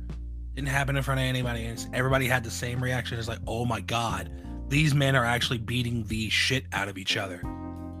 [0.54, 3.64] didn't happen in front of anybody and everybody had the same reaction is like, oh
[3.64, 4.30] my god,
[4.68, 7.40] these men are actually beating the shit out of each other.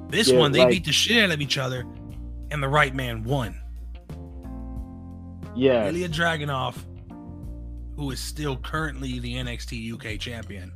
[0.08, 1.84] This Yeah, one, they like- beat the shit out of each other,
[2.50, 3.60] and the right man won.
[5.54, 5.90] Yeah.
[5.90, 6.76] Ilja Dragunov,
[7.96, 10.72] who is still currently the NXT UK champion.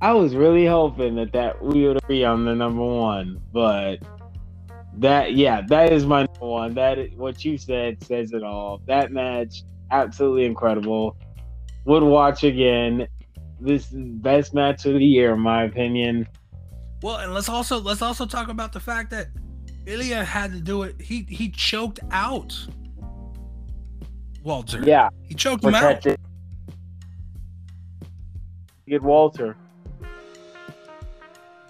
[0.00, 3.96] I was really hoping that that we would be on the number one, but
[4.98, 6.74] that yeah, that is my number one.
[6.74, 8.80] That is, what you said says it all.
[8.86, 11.16] That match, absolutely incredible.
[11.86, 13.08] Would watch again.
[13.60, 16.28] This is best match of the year, in my opinion.
[17.02, 19.28] Well, and let's also let's also talk about the fact that
[19.88, 21.00] Ilja had to do it.
[21.00, 22.54] He he choked out
[24.44, 24.82] Walter.
[24.84, 26.04] Yeah, he choked him out.
[28.86, 29.56] Get Walter.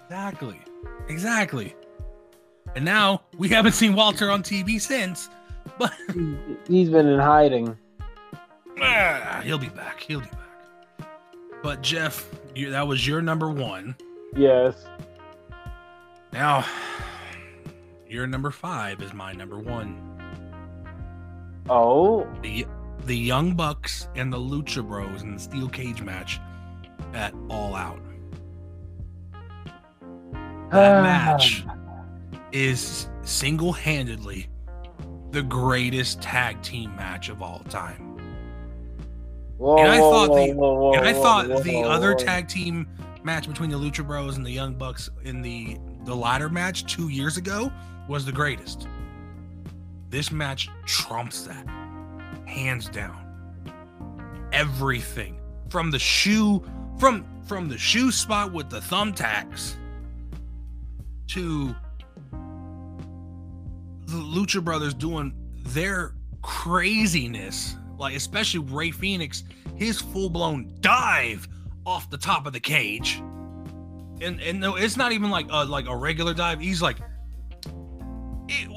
[0.05, 0.59] Exactly.
[1.07, 1.75] Exactly.
[2.75, 5.29] And now we haven't seen Walter on TV since,
[5.77, 5.93] but
[6.67, 7.77] He's been in hiding.
[8.81, 10.01] ah, he'll be back.
[10.01, 11.09] He'll be back.
[11.63, 13.95] But Jeff, you, that was your number one.
[14.35, 14.85] Yes.
[16.31, 16.65] Now,
[18.09, 20.05] your number five is my number one.
[21.69, 22.65] Oh, The
[23.05, 26.39] the Young Bucks and the Lucha Bros in the steel cage match
[27.13, 28.01] at All Out.
[30.71, 31.01] That ah.
[31.01, 31.63] match
[32.51, 34.47] is single handedly
[35.31, 38.17] the greatest tag team match of all time.
[39.57, 42.87] Whoa, And I thought whoa, the- whoa, and I thought the other tag team
[43.23, 47.09] match between the Lucha Bros and the Young Bucks in the the ladder match two
[47.09, 47.71] years ago
[48.09, 48.87] was the greatest.
[50.09, 51.65] This match trumps that,
[52.45, 53.25] hands down.
[54.51, 56.63] Everything from the shoe
[56.97, 59.75] from from the shoe spot with the thumbtacks
[61.27, 61.75] to
[64.07, 65.31] the Lucha Brothers doing
[65.67, 69.43] their craziness, like especially Rey Fénix,
[69.75, 71.47] his full blown dive
[71.85, 73.21] off the top of the cage,
[74.19, 76.59] and and no, it's not even like a like a regular dive.
[76.59, 76.97] He's like,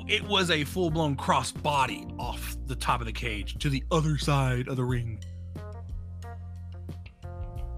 [0.09, 3.83] it was a full blown cross body off the top of the cage to the
[3.91, 5.23] other side of the ring.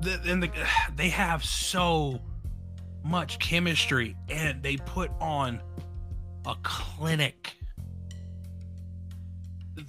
[0.00, 0.50] The, and the,
[0.96, 2.20] they have so
[3.04, 5.60] much chemistry, and they put on
[6.46, 7.54] a clinic.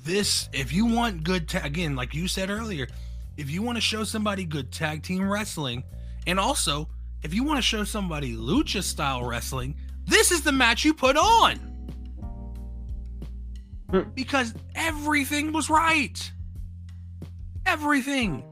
[0.03, 2.87] This, if you want good, ta- again, like you said earlier,
[3.37, 5.83] if you want to show somebody good tag team wrestling,
[6.27, 6.89] and also
[7.23, 11.17] if you want to show somebody lucha style wrestling, this is the match you put
[11.17, 11.74] on.
[13.89, 14.01] Hmm.
[14.13, 16.31] Because everything was right.
[17.65, 18.43] Everything.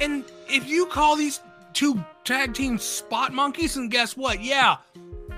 [0.00, 1.40] And if you call these
[1.72, 4.42] two tag teams spot monkeys, and guess what?
[4.42, 4.76] Yeah,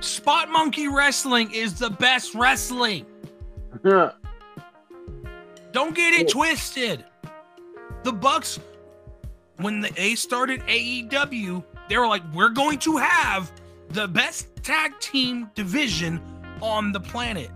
[0.01, 3.07] spot monkey wrestling is the best wrestling.
[5.73, 7.05] Don't get it twisted.
[8.03, 8.59] The Bucks,
[9.59, 13.53] when they started AEW, they were like, "We're going to have
[13.91, 16.21] the best tag team division
[16.61, 17.51] on the planet."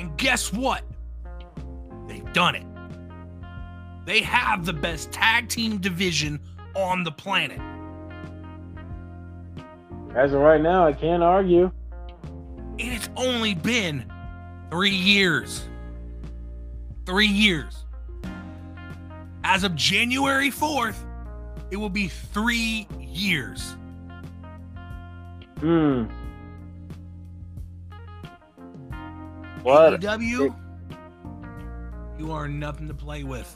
[0.00, 0.82] And guess what?
[2.08, 2.64] They've done it.
[4.06, 6.40] They have the best tag team division
[6.74, 7.60] on the planet.
[10.14, 11.70] As of right now, I can't argue.
[12.78, 14.10] And it's only been
[14.70, 15.68] three years.
[17.04, 17.84] Three years.
[19.44, 20.96] As of January 4th,
[21.70, 23.76] it will be three years.
[25.58, 26.06] Hmm.
[29.62, 30.00] What?
[30.00, 30.54] AEW,
[32.18, 33.54] you are nothing to play with.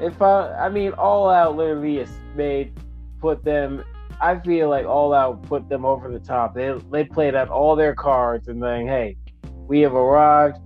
[0.00, 2.72] If I, I mean, All Out literally is made,
[3.20, 3.84] put them.
[4.20, 6.54] I feel like All Out put them over the top.
[6.54, 9.16] They they played out all their cards and saying, "Hey,
[9.66, 10.58] we have arrived.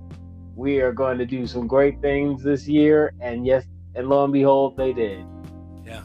[0.55, 3.65] We are going to do some great things this year." And yes,
[3.97, 5.25] and lo and behold, they did.
[5.85, 6.03] Yeah.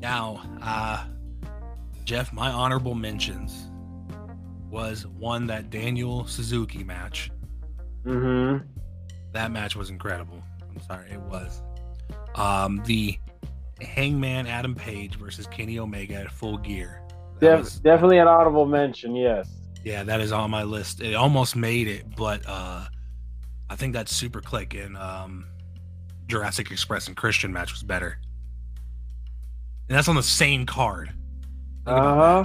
[0.00, 1.04] Now, uh,
[2.04, 3.68] Jeff, my honorable mentions
[4.70, 7.30] was one that Daniel Suzuki match.
[8.06, 8.66] Mm-hmm.
[9.32, 10.42] That match was incredible.
[10.68, 11.62] I'm sorry, it was.
[12.34, 13.18] Um, the
[13.80, 17.02] Hangman Adam Page versus Kenny Omega at Full Gear.
[17.40, 19.14] Def- was- definitely an audible mention.
[19.14, 19.48] Yes.
[19.84, 21.00] yeah, that is on my list.
[21.02, 22.84] It almost made it, but uh,
[23.68, 25.46] I think that Super Kliq and um,
[26.28, 28.18] Jurassic Express and Christian match was better.
[29.88, 31.12] And that's on the same card.
[31.86, 32.44] About Uh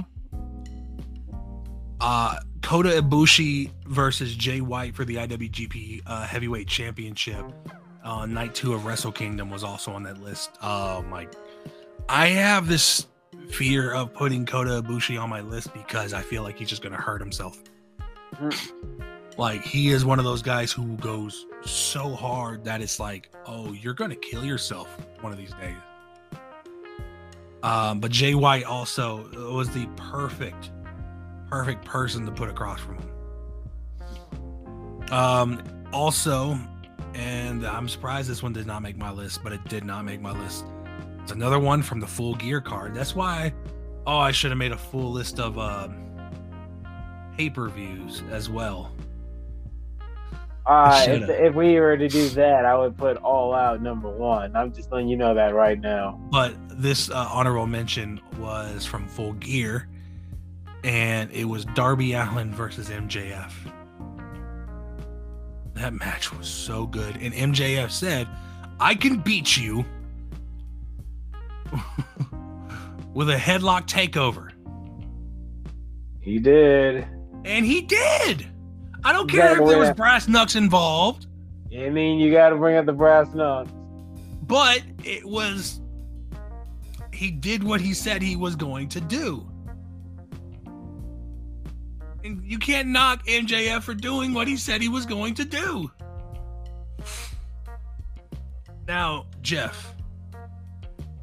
[2.00, 7.44] uh Kota Ibushi versus Jay White for the IWGP uh, Heavyweight Championship.
[8.04, 10.50] Uh, night two of Wrestle Kingdom was also on that list.
[10.62, 11.28] Oh my!
[12.08, 13.06] I have this
[13.50, 16.96] fear of putting Kota Ibushi on my list because I feel like he's just gonna
[16.96, 17.62] hurt himself.
[19.38, 23.72] like he is one of those guys who goes so hard that it's like, oh,
[23.72, 24.88] you're gonna kill yourself
[25.20, 25.76] one of these days.
[27.62, 30.70] Um, but Jay White also was the perfect
[31.52, 33.12] perfect person to put across from him.
[35.12, 35.62] Um,
[35.92, 36.58] also,
[37.12, 40.22] and I'm surprised this one did not make my list, but it did not make
[40.22, 40.64] my list.
[41.22, 42.94] It's another one from the full gear card.
[42.94, 43.52] That's why,
[44.06, 45.94] oh, I should have made a full list of um,
[47.36, 48.90] pay per views as well.
[50.64, 54.56] Uh, if, if we were to do that, I would put All Out number one.
[54.56, 56.18] I'm just letting you know that right now.
[56.30, 59.88] But this uh, honorable mention was from Full Gear,
[60.84, 63.52] and it was Darby Allin versus MJF.
[65.74, 68.28] That match was so good, and MJF said,
[68.78, 69.84] "I can beat you
[73.14, 74.50] with a headlock takeover,"
[76.20, 77.06] He did.
[77.44, 78.46] and he did.
[79.04, 81.26] I don't care if there was brass knucks involved,
[81.76, 83.70] I mean, you got to bring up the brass knucks.
[84.42, 85.80] but it was.
[87.12, 89.46] He did what he said he was going to do.
[92.24, 95.90] And you can't knock MJF for doing what he said he was going to do.
[98.86, 99.94] Now, Jeff,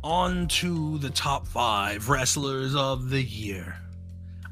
[0.03, 3.77] on to the top five wrestlers of the year.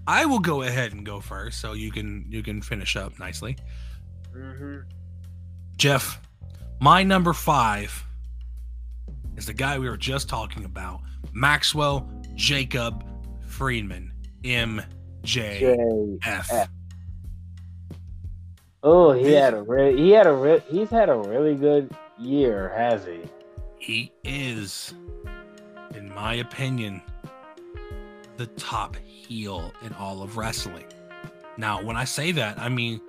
[0.06, 3.58] I will go ahead and go first, so you can you can finish up nicely.
[4.34, 4.80] Mm-hmm.
[5.76, 6.22] Jeff,
[6.80, 8.06] my number five
[9.36, 11.02] is the guy we were just talking about,
[11.34, 13.04] Maxwell Jacob
[13.48, 14.12] Friedman,
[15.28, 16.20] MJF.
[16.24, 16.70] F.
[18.84, 22.74] Oh, he had a re- he had a re- he's had a really good year,
[22.76, 23.20] has he?
[23.78, 24.94] He is,
[25.96, 27.02] in my opinion,
[28.38, 30.86] the top heel in all of wrestling.
[31.58, 33.02] Now, when I say that, I mean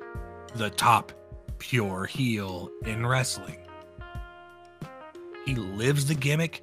[0.55, 1.13] the top
[1.59, 3.59] pure heel in wrestling.
[5.45, 6.63] He lives the gimmick.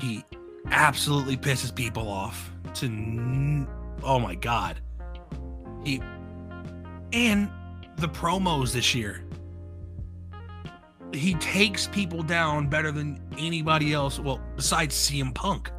[0.00, 0.24] He
[0.70, 3.66] absolutely pisses people off to n-
[4.02, 4.80] oh my god.
[5.84, 6.02] He
[7.12, 7.50] and
[7.96, 9.24] the promos this year
[11.12, 14.18] he takes people down better than anybody else.
[14.18, 15.70] Well, besides CM Punk.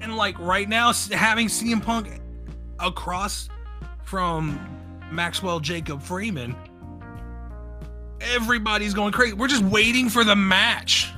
[0.00, 2.20] And like right now, having CM Punk
[2.78, 3.48] across
[4.04, 4.58] from
[5.10, 6.54] Maxwell Jacob Friedman,
[8.20, 9.34] everybody's going crazy.
[9.34, 11.12] We're just waiting for the match.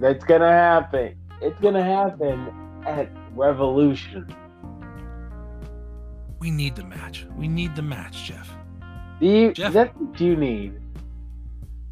[0.00, 1.14] That's gonna happen.
[1.40, 4.34] It's gonna happen at Revolution.
[6.38, 7.26] We need the match.
[7.36, 8.50] We need the match, Jeff.
[9.20, 9.52] Do you?
[9.52, 10.74] Jeff- That's what you need.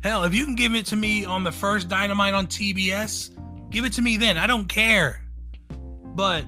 [0.02, 3.30] Hell, if you can give it to me on the first Dynamite on TBS,
[3.70, 4.38] give it to me then.
[4.38, 5.22] I don't care.
[6.14, 6.44] But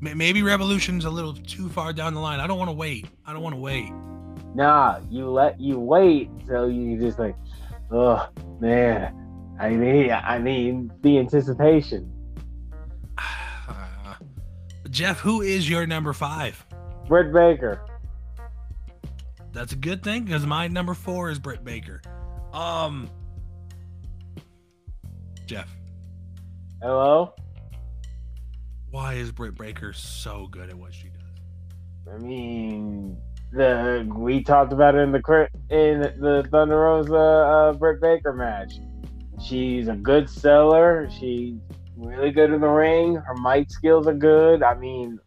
[0.00, 2.40] maybe Revolution's a little too far down the line.
[2.40, 3.06] I don't want to wait.
[3.26, 3.92] I don't want to wait.
[4.54, 7.36] Nah, you let you wait so you just like,
[7.92, 8.26] oh
[8.58, 9.14] man,
[9.60, 12.10] I need I need the anticipation.
[14.90, 16.64] Jeff, who is your number five?
[17.06, 17.80] Britt Baker.
[19.52, 22.02] That's a good thing because my number four is Britt Baker.
[22.52, 23.08] Um,
[25.46, 25.68] Jeff,
[26.82, 27.34] Hello.
[28.90, 32.12] why is Britt Baker so good at what she does?
[32.12, 33.16] I mean,
[33.52, 38.74] the we talked about it in the in the Thunder Rosa uh, Britt Baker match.
[39.44, 41.08] She's a good seller.
[41.18, 41.54] She's
[42.00, 43.16] really good in the ring.
[43.16, 44.62] Her mic skills are good.
[44.62, 45.18] I mean,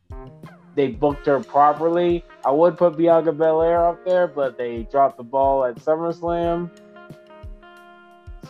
[0.75, 2.25] they booked her properly.
[2.45, 6.69] I would put Bianca Belair up there, but they dropped the ball at SummerSlam.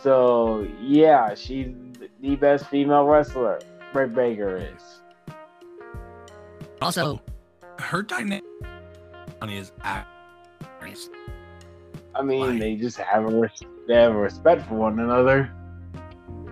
[0.02, 1.74] So yeah, she's
[2.20, 3.60] the best female wrestler.
[3.92, 5.00] Britt Baker is.
[6.82, 7.20] Also,
[7.78, 8.42] her dynamic
[9.48, 10.08] is act-
[12.14, 15.50] I mean, Like- they just have a res- they have a respect for one another.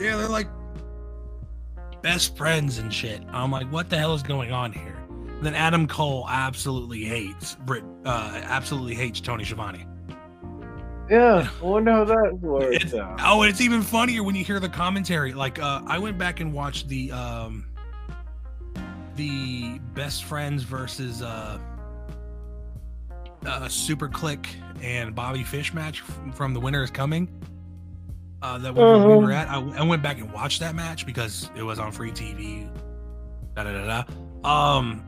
[0.00, 0.48] Yeah, they're like
[2.02, 3.22] best friends and shit.
[3.30, 4.96] I'm like, what the hell is going on here?
[5.42, 7.82] then Adam Cole absolutely hates Britt.
[8.04, 9.84] Uh, absolutely hates Tony Schiavone.
[11.10, 13.18] Yeah, I wonder how that works It's- out.
[13.24, 15.32] Oh, and it's even funnier when you hear the commentary.
[15.32, 17.66] Like, uh, I went back and watched the um,
[19.16, 21.58] the best friends versus uh,
[23.44, 24.46] uh, Super Kliq
[24.80, 26.00] and Bobby Fish match
[26.34, 27.28] from The Winter Is Coming.
[28.42, 29.08] Uh, that we, we Uh-huh.
[29.18, 29.48] were at.
[29.48, 32.68] I, I went back and watched that match because it was on free TV.
[33.54, 34.48] Da da da da.
[34.78, 35.04] Um,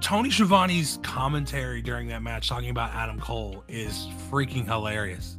[0.00, 5.36] Tony Schiavone's commentary during that match, talking about Adam Cole, is freaking hilarious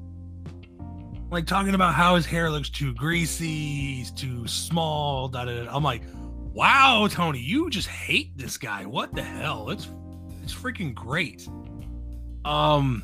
[1.31, 5.27] like talking about how his hair looks too greasy, he's too small.
[5.27, 5.75] Da, da, da.
[5.75, 6.01] I'm like,
[6.55, 8.83] wow, Tony, you just hate this guy.
[8.87, 9.69] What the hell?
[9.69, 9.87] It's
[10.41, 11.47] it's freaking great.
[12.45, 13.03] Um,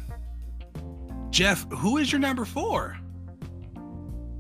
[1.30, 2.97] Jeff, who is your number four?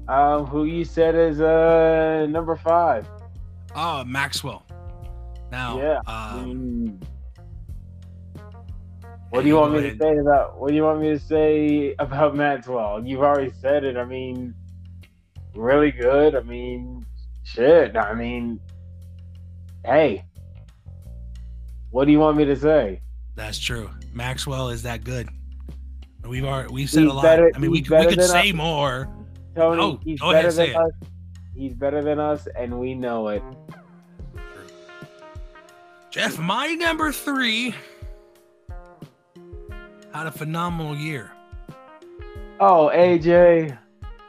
[0.07, 3.07] Um, who you said is uh number five?
[3.75, 4.63] Oh, Maxwell.
[5.51, 5.99] Now, Yeah.
[6.05, 7.03] um, Mm.
[9.31, 10.59] What do you want me to say about?
[10.59, 13.03] What do you want me to say about Maxwell?
[13.05, 13.97] You've already said it.
[13.97, 14.53] I mean,
[15.55, 16.35] really good.
[16.35, 17.05] I mean,
[17.43, 17.97] shit.
[17.97, 18.59] I mean,
[19.83, 20.23] hey,
[21.89, 23.01] what do you want me to say?
[23.35, 23.89] That's true.
[24.13, 25.27] Maxwell is that good.
[26.25, 27.23] We've already we've said He's a lot.
[27.23, 29.09] better- I mean, we, we could say more.
[29.55, 30.85] Tony, Oh, he's ahead, better say than it.
[30.85, 30.91] us.
[31.55, 33.41] He's better than us, and we know it.
[36.11, 37.73] Jeff, my number three
[40.13, 41.31] had a phenomenal year
[42.59, 43.77] Oh, AJ.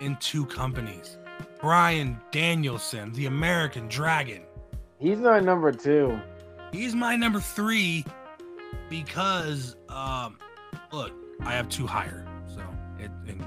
[0.01, 1.19] in two companies.
[1.61, 4.43] Bryan Danielson, the American Dragon.
[4.99, 6.19] He's my number two.
[6.73, 8.05] He's my number three
[8.91, 10.39] because, um,
[10.93, 12.61] look, I have two higher, so
[12.99, 13.45] it, and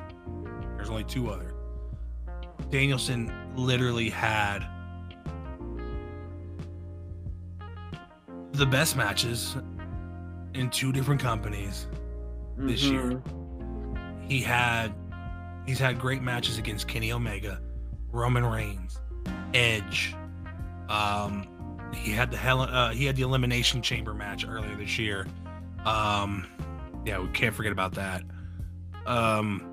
[0.76, 1.49] there's only two other.
[2.70, 4.60] Danielson literally had
[8.54, 9.56] the best matches
[10.54, 11.88] in two different companies
[12.58, 13.22] this year.
[13.24, 14.28] Mhm.
[14.28, 14.94] he had
[15.66, 17.62] he's had great matches against Kenny Omega,
[18.12, 19.00] Roman Reigns,
[19.54, 20.16] Edge.
[20.90, 21.48] Um,
[21.94, 25.26] he had the hell uh, he had the elimination chamber match earlier this year.
[25.86, 26.46] Um,
[27.06, 28.24] yeah, we can't forget about that.
[29.06, 29.69] Um,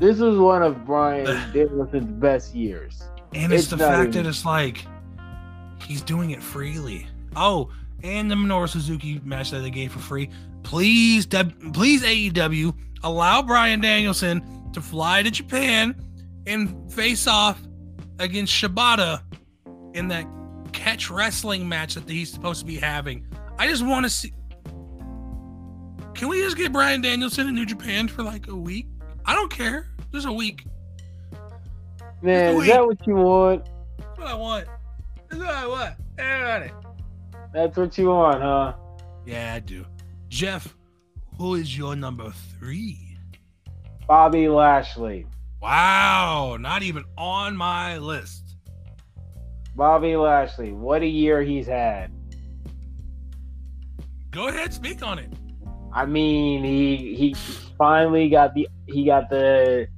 [0.00, 3.02] This was one of Bryan Danielson's best years.
[3.34, 4.84] and it's, It's the fact even- that it's like
[5.86, 7.06] he's doing it freely.
[7.36, 7.70] Oh,
[8.02, 10.28] and the Minoru Suzuki match that they gave for free.
[10.64, 12.74] Please, please AEW
[13.04, 15.94] allow Bryan Danielson to fly to Japan
[16.46, 17.60] and face off
[18.18, 19.22] against Shibata
[19.94, 20.26] in that
[20.72, 23.26] catch wrestling match that he's supposed to be having.
[23.58, 24.32] I just want to see.
[26.14, 28.86] Can we just get Bryan Danielson in New Japan for like a week?
[29.24, 29.88] I don't care.
[30.12, 30.64] Just a week.
[32.22, 32.68] Man, Wait.
[32.68, 33.68] is that what you want?
[33.98, 34.66] That's what I want.
[35.28, 35.94] That's what I want.
[36.18, 36.72] Everybody.
[37.52, 38.74] That's what you want, huh?
[39.26, 39.84] Yeah, I do.
[40.28, 40.74] Jeff,
[41.38, 43.18] who is your number three?
[44.06, 45.26] Bobby Lashley.
[45.60, 48.56] Wow, not even on my list.
[49.76, 50.72] Bobby Lashley.
[50.72, 52.12] What a year he's had.
[54.30, 55.32] Go ahead, speak on it.
[55.94, 57.34] I mean, he he
[57.76, 59.88] finally got the he got the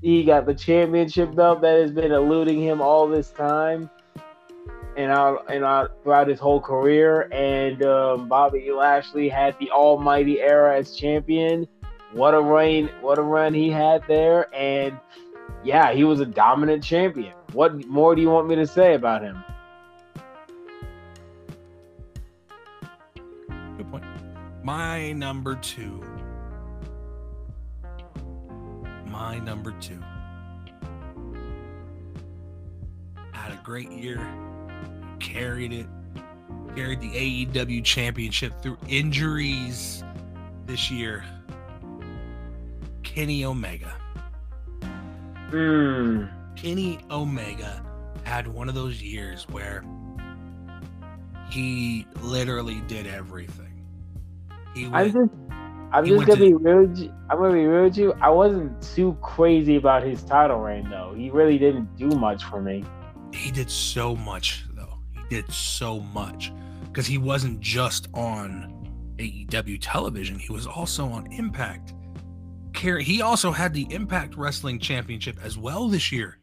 [0.00, 3.90] he got the championship belt that has been eluding him all this time,
[4.96, 7.28] and out and out throughout his whole career.
[7.32, 11.66] And um, Bobby Lashley had the Almighty era as champion.
[12.12, 12.90] What a reign!
[13.00, 14.98] What a run he had there, and
[15.64, 17.34] yeah, he was a dominant champion.
[17.52, 19.42] What more do you want me to say about him?
[24.62, 26.04] My number two.
[29.06, 30.00] My number two.
[33.32, 34.24] Had a great year.
[35.18, 35.86] Carried it.
[36.76, 40.04] Carried the AEW championship through injuries
[40.66, 41.24] this year.
[43.02, 43.96] Kenny Omega.
[45.50, 46.26] Hmm.
[46.54, 47.84] Kenny Omega
[48.22, 49.84] had one of those years where
[51.50, 53.71] he literally did everything.
[54.74, 55.18] He I'm just,
[55.92, 56.80] I'm just gonna to- be real.
[56.86, 58.12] with you- I'm gonna be real with you.
[58.20, 61.14] I wasn't too crazy about his title reign though.
[61.16, 62.84] He really didn't do much for me.
[63.34, 64.98] he did so much though.
[65.12, 66.52] He did so much
[66.86, 68.68] because he wasn't just on
[69.18, 70.38] AEW television.
[70.38, 71.94] He was also on Impact.
[72.76, 76.38] He also had the Impact Wrestling Championship as well this year.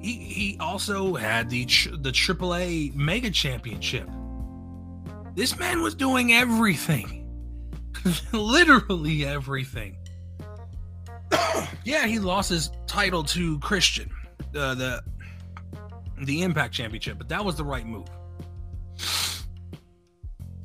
[0.00, 1.64] He he also had the
[2.00, 4.08] the AAA Mega Championship.
[5.36, 7.28] This man was doing everything,
[8.32, 9.98] literally everything.
[11.84, 14.10] yeah, he lost his title to Christian,
[14.56, 15.02] uh, the
[16.22, 18.08] the Impact Championship, but that was the right move.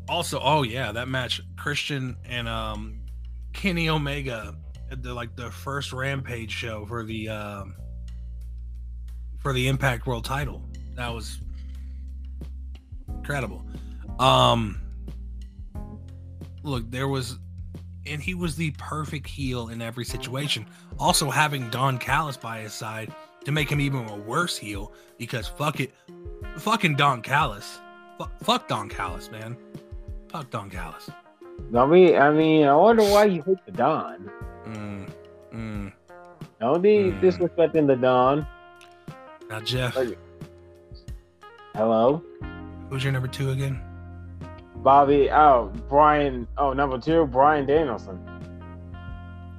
[0.08, 3.02] Also, oh yeah, that match Christian and um
[3.52, 4.56] Kenny Omega
[4.90, 7.76] at the like the first Rampage show for the um
[9.40, 10.64] for the Impact World Title.
[10.96, 11.42] That was
[13.10, 13.66] incredible.
[14.22, 14.80] Um
[16.64, 17.38] look, there was
[18.06, 20.66] and he was the perfect heel in every situation.
[21.00, 23.14] Also having Don Callis by his side
[23.46, 25.92] to make him even a worse heel because fuck it,
[26.58, 27.80] fucking Don Callis,
[28.18, 29.56] fuck, fuck Don Callis, man,
[30.30, 31.10] fuck Don Callis.
[31.76, 34.32] I mean, I mean, I wonder why you hate the Don.
[34.68, 35.12] Mm,
[35.54, 35.94] mm.
[36.60, 37.22] Don't be Mm.
[37.22, 38.46] disrespecting the Don.
[39.50, 39.98] Now Jeff,
[41.76, 42.24] Hello,
[42.90, 43.80] who's your number two again?
[44.84, 45.30] Bobby.
[45.32, 46.48] Oh, Bryan.
[46.58, 48.20] Oh, number two, Bryan Danielson.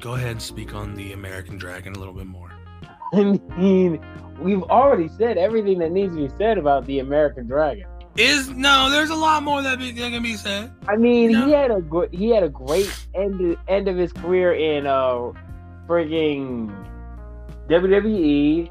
[0.00, 2.50] Go ahead and speak on the American Dragon a little bit more.
[3.14, 4.04] I mean,
[4.40, 7.86] we've already said everything that needs to be said about the American Dragon.
[8.16, 10.70] Is no, there's a lot more that, be, that can be said.
[10.86, 11.46] I mean, No.
[11.46, 15.32] he had a gr- he had a great end end of his career in uh
[15.88, 16.68] frigging
[17.70, 18.70] WWE.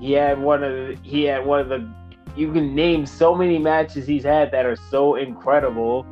[0.00, 1.88] He had one of the, he had one of the
[2.36, 6.06] you can name so many matches he's had that are so incredible,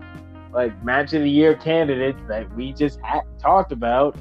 [0.53, 4.16] like match of the year candidates that we just had talked about.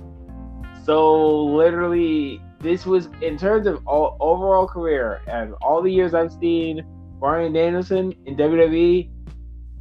[0.84, 6.32] So literally, this was in terms of all, overall career and all the years I've
[6.34, 6.86] seen
[7.20, 9.10] Bryan Danielson in WWE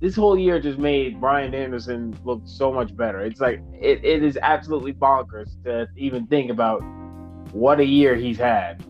[0.01, 3.21] this whole year just made Bryan Danielson look so much better.
[3.21, 6.83] It's like it, it is absolutely bonkers to even think about
[7.53, 8.85] what a year he's had.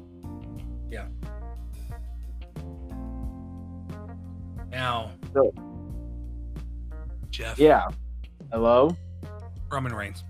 [4.76, 5.54] Now, So-
[7.30, 7.88] Jeff, Yeah.
[8.52, 8.94] Hello?
[9.70, 10.22] Roman Reigns,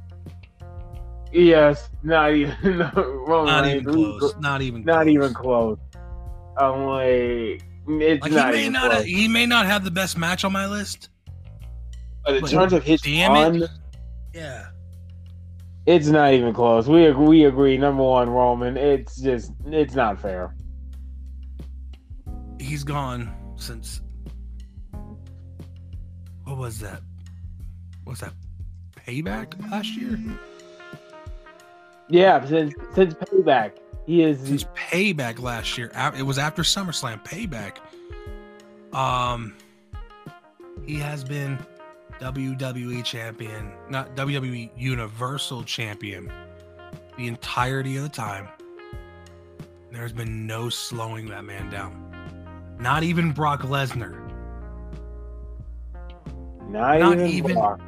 [1.33, 1.91] Yes.
[2.05, 2.91] Not even no,
[3.27, 5.09] Roman not Reigns, even close, not even, Not close.
[5.15, 5.79] even close.
[6.57, 9.05] I'm like it's Like not he may even not, close.
[9.05, 11.09] he may not have the best match on my list.
[12.25, 13.69] But in but terms of his damn it.
[14.33, 14.69] Yeah,
[15.87, 16.87] it's not even close.
[16.89, 17.77] We agree, we agree.
[17.79, 18.77] Number one, Roman.
[18.77, 20.55] It's just it's not fair.
[22.61, 24.01] he's gone since.
[26.47, 27.03] What was that?
[28.05, 28.33] Was that
[29.05, 30.19] payback last year?
[32.09, 33.73] Yeah, since since payback,
[34.07, 37.25] he is Since payback last year, it was after SummerSlam.
[37.25, 37.79] Payback.
[38.97, 39.57] Um,
[40.87, 41.59] he has been
[42.21, 46.33] WWE champion, not WWE Universal champion,
[47.19, 48.47] the entirety of the time.
[49.91, 52.77] There's been no slowing that man down.
[52.79, 54.26] Not even Brock Lesnar.
[56.77, 57.81] Not, not even, even- Brock.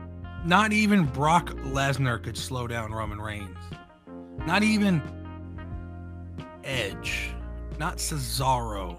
[0.45, 3.57] Not even Brock Lesnar could slow down Roman Reigns.
[4.47, 5.03] Not even
[6.65, 7.31] Edge.
[7.79, 8.97] Not Cesaro.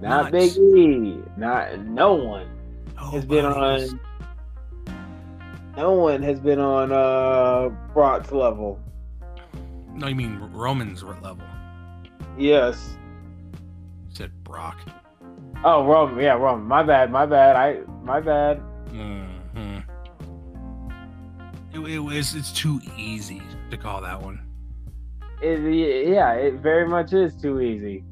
[0.00, 1.18] Not Not- Big E.
[1.36, 2.48] Not no one
[3.12, 4.00] has been on.
[5.76, 8.78] No one has been on uh Brock's level.
[9.94, 11.38] No, you mean Roman's level.
[12.38, 12.96] Yes.
[14.10, 14.78] Said Brock.
[15.64, 16.22] Oh, Roman.
[16.22, 16.66] Yeah, Roman.
[16.66, 17.10] My bad.
[17.10, 17.56] My bad.
[17.56, 17.80] I.
[18.02, 18.58] My bad.
[18.90, 19.78] hmm
[21.72, 22.34] It, it was.
[22.34, 24.40] It's too easy to call that one.
[25.42, 28.04] It, yeah, it very much is too easy.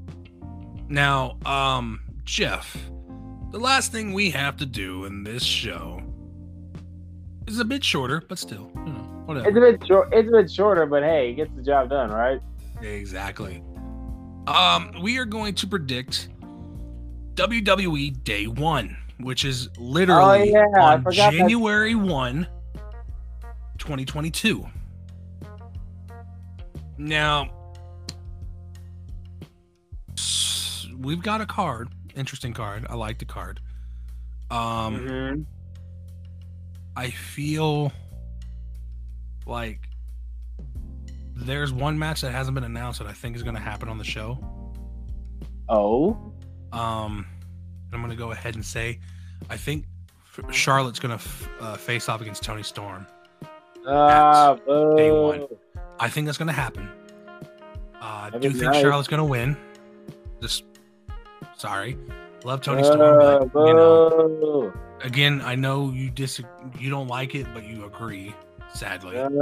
[0.88, 2.76] Now, um, Jeff,
[3.50, 6.02] the last thing we have to do in this show
[7.46, 9.48] is a bit shorter, but still, you know, whatever.
[9.48, 10.08] It's a bit short.
[10.12, 12.40] It's a bit shorter, but hey, it gets the job done, right?
[12.80, 13.62] Exactly.
[14.46, 16.28] Um, we are going to predict
[17.38, 22.48] WWE Day One, which is literally Oh, yeah, on forgot that- January 1,
[23.78, 24.66] 2022.
[26.98, 27.48] Now,
[30.98, 32.86] we've got a card, interesting card.
[32.90, 33.60] I like the card.
[34.50, 35.46] Um, Mhm.
[36.96, 37.92] I feel
[39.46, 39.88] like
[41.36, 43.96] there's one match that hasn't been announced that I think is going to happen on
[43.98, 44.38] the show.
[45.68, 46.27] Oh.
[46.72, 47.26] Um,
[47.92, 48.98] I'm going to go ahead and say
[49.48, 49.84] I think
[50.50, 53.06] Charlotte's going to f- uh, face off against Toni Storm.
[53.86, 54.54] Ah,
[54.96, 55.46] day one.
[55.98, 56.88] I think that's going to happen.
[58.00, 58.80] Uh, I do think nice.
[58.82, 59.56] Charlotte's going to win.
[60.40, 60.64] Just
[61.56, 61.96] sorry,
[62.44, 66.40] love Toni Storm, Ah, but you know, again, I know you dis
[66.78, 68.34] you don't like it, but you agree.
[68.74, 69.32] Sadly, um,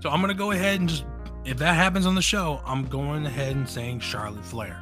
[0.00, 1.04] so I'm gonna go ahead and just
[1.44, 4.80] if that happens on the show, I'm going ahead and saying Charlotte Flair.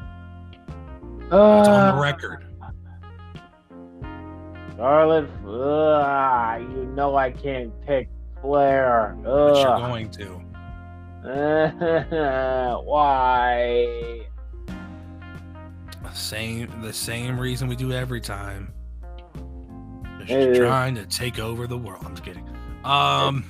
[1.21, 2.45] It's on the Uh, record.
[4.77, 8.09] Charlotte, ugh, you know I can't pick
[8.41, 9.17] Flair.
[9.23, 10.41] But you're going to.
[12.85, 14.21] Why?
[16.15, 18.73] Same the same reason we do every time.
[20.25, 20.57] Hey.
[20.59, 22.03] trying to take over the world.
[22.05, 22.49] I'm just kidding.
[22.85, 23.45] Um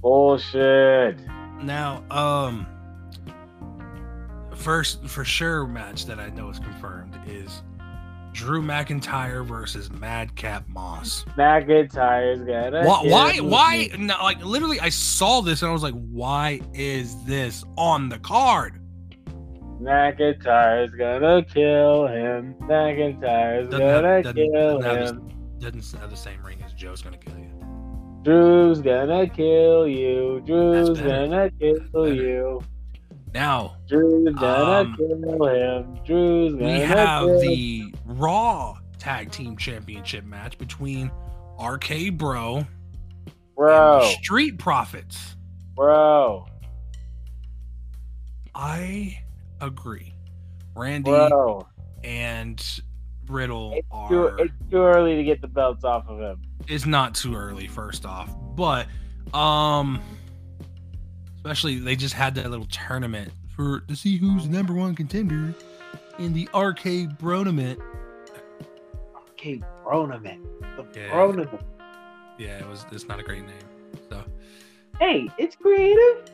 [0.00, 1.18] bullshit.
[1.62, 2.66] Now um
[4.56, 7.62] first for sure match that I know is confirmed is
[8.32, 11.24] Drew McIntyre versus Madcap Moss.
[11.36, 12.84] McIntyre's gonna.
[12.86, 13.02] Why?
[13.08, 13.36] Why?
[13.38, 18.08] why no, like literally, I saw this and I was like, "Why is this on
[18.08, 18.80] the card?"
[19.80, 22.54] McIntyre's gonna kill him.
[22.62, 25.28] McIntyre's Doesn't gonna doesn't- kill doesn't have him.
[25.58, 27.49] Doesn't have the same ring as Joe's gonna kill you.
[28.22, 30.42] Drew's gonna kill you.
[30.44, 32.60] Drew's gonna kill you.
[33.32, 35.98] Now Drew's gonna Um, kill him.
[36.04, 41.10] Drew's gonna we have kill the Raw Tag Team Championship match between
[41.58, 42.66] RK Bro
[43.56, 45.36] bro, Street Profits.
[45.74, 46.46] bro,
[48.54, 49.18] I
[49.60, 50.14] agree.
[50.74, 51.66] Randy bro.
[52.04, 52.62] and
[53.28, 54.38] Riddle It's too, are.
[54.40, 56.40] it's too early to get the belts off of him.
[56.68, 58.86] It's not too early first off but
[59.34, 60.00] um
[61.36, 65.54] especially they just had that little tournament for to see who's the number one contender
[66.18, 67.78] in the arcade bronament
[69.32, 70.44] Okay, Bronament.
[70.76, 71.10] The Yeah.
[71.10, 71.60] Bronament.
[72.38, 74.22] yeah it was it's not a great name so
[74.98, 76.30] Hey, it's creative.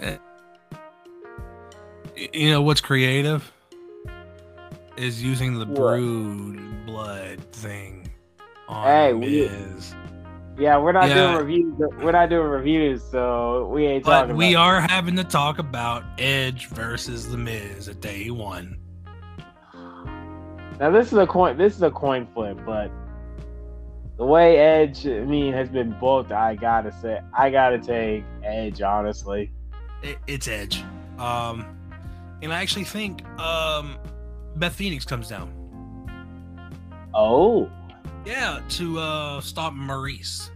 [0.00, 0.18] y-
[2.32, 3.52] you know what's creative
[4.96, 5.76] is using the What?
[5.76, 8.07] brood blood thing
[8.68, 9.94] Hey, we- Miz.
[10.58, 11.14] Yeah, we're not Yeah.
[11.32, 11.74] doing reviews.
[12.02, 14.28] We're not doing reviews, so we ain't but talking.
[14.30, 18.76] But we are having to talk about edge versus the miz at day one
[20.80, 21.56] Now this is a coin.
[21.56, 22.90] This is a coin flip, but
[24.16, 28.82] the way Edge, I mean, has been booked, I gotta say, I gotta take Edge.
[28.82, 29.50] Honestly,
[30.02, 30.82] it, it's Edge.
[31.18, 31.64] Um,
[32.42, 33.96] and I actually think um,
[34.56, 35.52] Beth Phoenix comes down.
[37.14, 37.70] oh,
[38.28, 40.50] Yeah, to uh, stop Maurice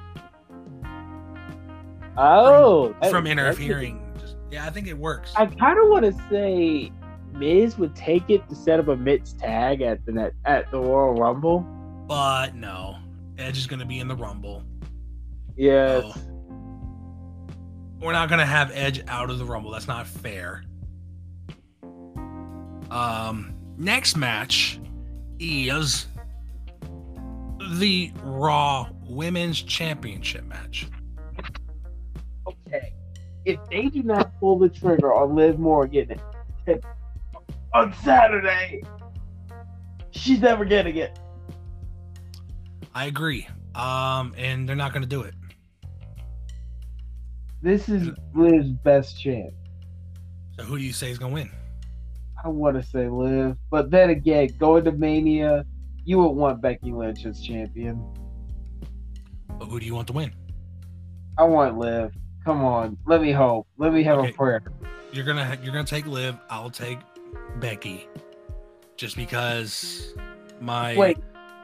[2.19, 3.99] oh, that- from interfering.
[4.21, 5.33] Just, yeah, I think it works.
[5.37, 6.93] I kind of want to say
[7.33, 10.79] Miz would take it to set up a Miz tag at the net at the
[10.79, 11.61] Royal Rumble.
[12.07, 12.97] but no,
[13.39, 14.63] Edge is going to be in the Rumble.
[15.57, 16.15] Yes, Oh.
[18.03, 19.71] We're not going to have Edge out of the Rumble.
[19.71, 20.65] That's not fair.
[22.91, 24.79] Um, next match
[25.39, 26.07] is
[27.79, 30.89] the Raw Women's Championship match.
[32.47, 32.93] okay.
[33.45, 36.21] If they do not pull the trigger on Liv Morgan
[37.75, 38.83] on Saturday,
[40.11, 41.19] she's never getting it.
[42.95, 43.49] I agree.
[43.75, 45.35] Um, and they're not going to do it.
[47.63, 49.55] This is Liv's best chance.
[50.59, 51.51] So who do you say is going to win?
[52.45, 55.65] I want to say Liv, but then again, going to Mania,
[56.05, 58.03] you would want Becky Lynch as champion.
[59.59, 60.33] But who do you want to win?
[61.39, 62.13] I want Liv.
[62.45, 63.67] Come on, let me hope.
[63.79, 64.31] Let me have Okay.
[64.31, 64.63] a prayer.
[65.13, 66.37] You're gonna you're gonna take Liv.
[66.51, 66.99] I'll take
[67.61, 68.09] Becky,
[68.97, 70.15] just because
[70.61, 71.19] my Wait,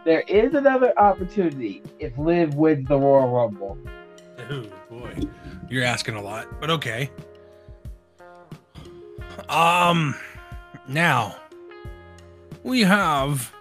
[0.04, 3.78] there is another opportunity if Liv wins the Royal Rumble.
[4.50, 5.14] Oh boy,
[5.68, 7.10] you're asking a lot, but okay.
[9.48, 10.14] Um,
[10.86, 11.36] now
[12.62, 13.52] we have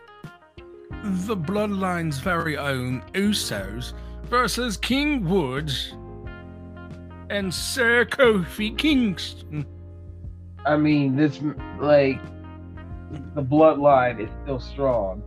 [0.90, 3.94] the Bloodline's very own Usos
[4.26, 5.94] versus King Woods
[7.30, 9.66] and Sir Kofi Kingston.
[10.66, 11.40] I mean, this
[11.80, 12.20] like
[13.36, 15.24] the bloodline is still strong.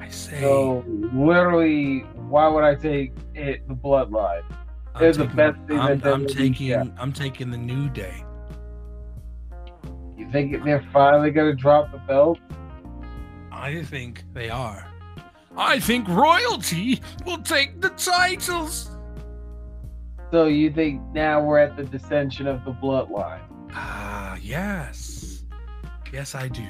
[0.00, 3.66] I say, So literally, why would I take it?
[3.68, 4.42] The bloodline.
[4.94, 6.88] I'm they're the best thing I'm, that I'm taking, got.
[6.98, 8.24] I'm taking the New Day.
[10.16, 12.38] You think they're finally gonna drop the belt?
[13.60, 14.86] I think they are.
[15.56, 18.90] I think royalty will take the titles.
[20.30, 23.42] So you think now we're at the dissension of the bloodline?
[23.72, 25.44] Ah, yes.
[26.10, 26.62] Yes, I do.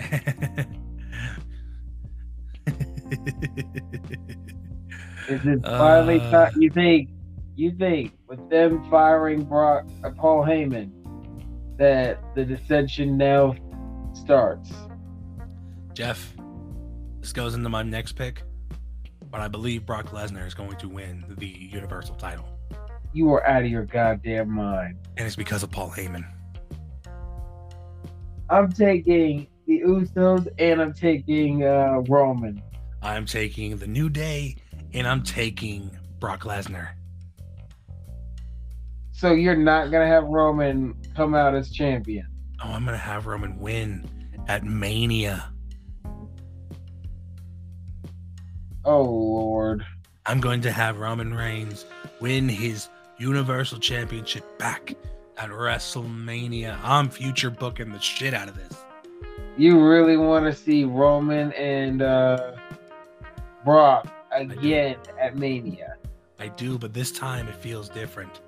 [5.28, 6.30] Is it finally Uh.
[6.30, 6.52] time?
[6.56, 7.08] You think?
[7.56, 10.90] You think with them firing Brock, uh, Paul Heyman,
[11.78, 13.54] that the dissension now
[14.12, 14.72] starts?
[15.94, 16.34] Jeff,
[17.20, 18.42] this goes into my next pick,
[19.30, 22.48] but I believe Brock Lesnar is going to win the Universal title.
[23.12, 24.98] You are out of your goddamn mind.
[25.16, 26.24] And it's because of Paul Heyman.
[28.50, 32.60] I'm taking the Usos and I'm taking uh, Roman.
[33.00, 34.56] I'm taking the New Day
[34.92, 36.88] and I'm taking Brock Lesnar.
[39.12, 42.26] So you're not gonna have Roman come out as champion.
[42.64, 44.10] Oh, I'm gonna have Roman win
[44.48, 45.53] at Mania.
[48.84, 49.84] Oh Lord.
[50.26, 51.84] I'm going to have Roman Reigns
[52.20, 54.94] win his Universal Championship back
[55.36, 56.78] at WrestleMania.
[56.82, 58.84] I'm future booking the shit out of this.
[59.56, 62.52] You really want to see Roman and uh,
[63.64, 65.96] Brock again at Mania?
[66.40, 68.40] I do, but this time it feels different.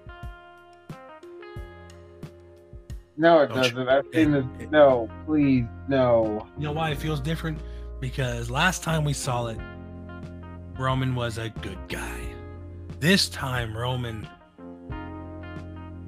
[3.19, 3.89] No, it Don't doesn't.
[3.89, 4.65] I've seen it- this.
[4.65, 6.47] it- No, please, no.
[6.59, 7.59] You know why it feels different?
[8.01, 9.59] Because last time we saw it,
[10.79, 12.21] Roman was a good guy.
[13.01, 14.29] This time, Roman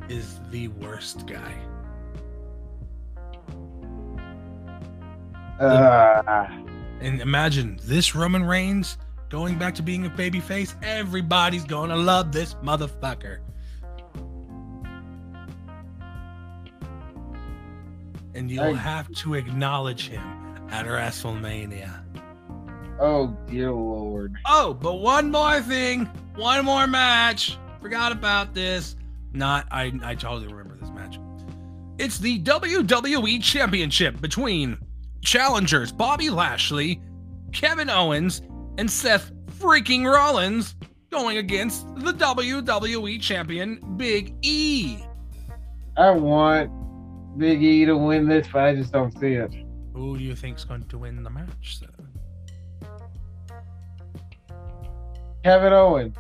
[0.09, 1.55] is the worst guy.
[5.61, 6.47] Uh,
[7.01, 8.99] And imagine this Roman Reigns
[9.29, 10.75] going back to being a babyface.
[10.83, 13.39] Everybody's gonna love this motherfucker.
[18.35, 20.23] And you'll have to acknowledge him
[20.71, 22.05] at WrestleMania.
[23.01, 24.35] Oh dear Lord.
[24.47, 27.59] Oh, but one more thing, one more match.
[27.81, 28.97] Forgot about this.
[29.33, 31.19] Not, I, I totally remember this match.
[31.99, 34.79] It's the WWE Championship between
[35.23, 37.01] challengers Bobby Lashley,
[37.53, 38.43] Kevin Owens,
[38.79, 40.77] and Seth freaking Rollins
[41.11, 44.99] going against the WWE Champion Big E.
[45.97, 46.71] I want
[47.39, 49.53] Big E to win this, but I just don't see it.
[49.95, 51.81] Who do you think's going to win the match?
[51.81, 51.98] Then?
[55.45, 56.17] Kevin Owens.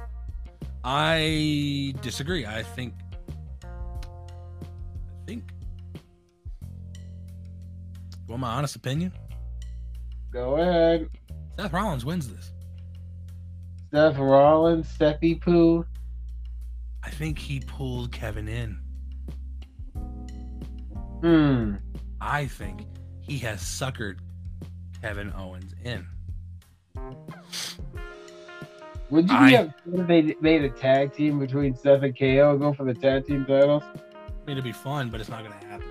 [0.85, 2.47] I disagree.
[2.47, 2.95] I think.
[3.65, 3.69] I
[5.27, 5.51] think.
[5.95, 6.01] You
[8.29, 9.13] want my honest opinion?
[10.33, 11.09] Go ahead.
[11.59, 12.53] Seth Rollins wins this.
[13.93, 15.85] Seth Rollins, Sethy Poo.
[17.03, 18.79] I think he pulled Kevin in.
[21.23, 21.75] Hmm.
[22.21, 22.87] I think
[23.21, 24.19] he has suckered
[25.01, 26.07] Kevin Owens in.
[29.11, 32.51] Would you I- be upset if they made a tag team between Seth and KO
[32.51, 33.83] and go for the tag team titles?
[33.85, 33.97] I
[34.47, 35.87] mean, it'd be fun, but it's not going to happen.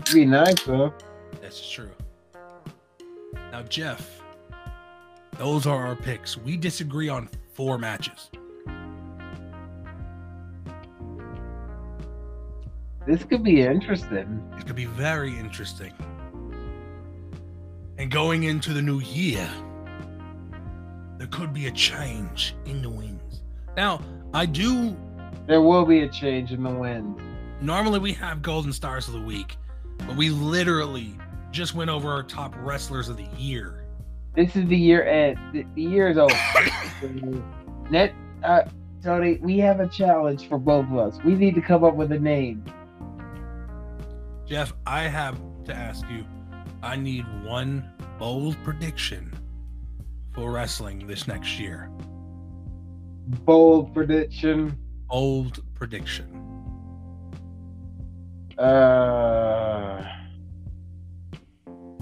[0.00, 0.94] It'd be nice though.
[1.42, 1.90] That's true.
[3.50, 4.22] Now, Jeff,
[5.38, 6.36] those are our picks.
[6.36, 8.30] We disagree on four matches.
[13.06, 14.42] This could be interesting.
[14.58, 15.92] It could be very interesting.
[17.98, 19.48] And going into the new year,
[21.16, 23.42] there could be a change in the winds.
[23.74, 24.02] Now,
[24.34, 24.96] I do.
[25.46, 27.18] There will be a change in the wind.
[27.62, 29.56] Normally, we have Golden Stars of the Week,
[29.98, 31.16] but we literally
[31.52, 33.86] just went over our top wrestlers of the year.
[34.34, 35.38] This is the year end.
[35.54, 36.34] The, the year is over.
[37.90, 38.12] Net,
[38.44, 38.62] uh,
[39.02, 41.18] Tony, we have a challenge for both of us.
[41.24, 42.62] We need to come up with a name.
[44.46, 46.26] Jeff, I have to ask you
[46.82, 49.32] I need one bold prediction
[50.34, 51.90] for wrestling this next year.
[53.44, 54.76] Bold prediction.
[55.08, 56.26] Bold prediction.
[58.58, 60.02] Uh,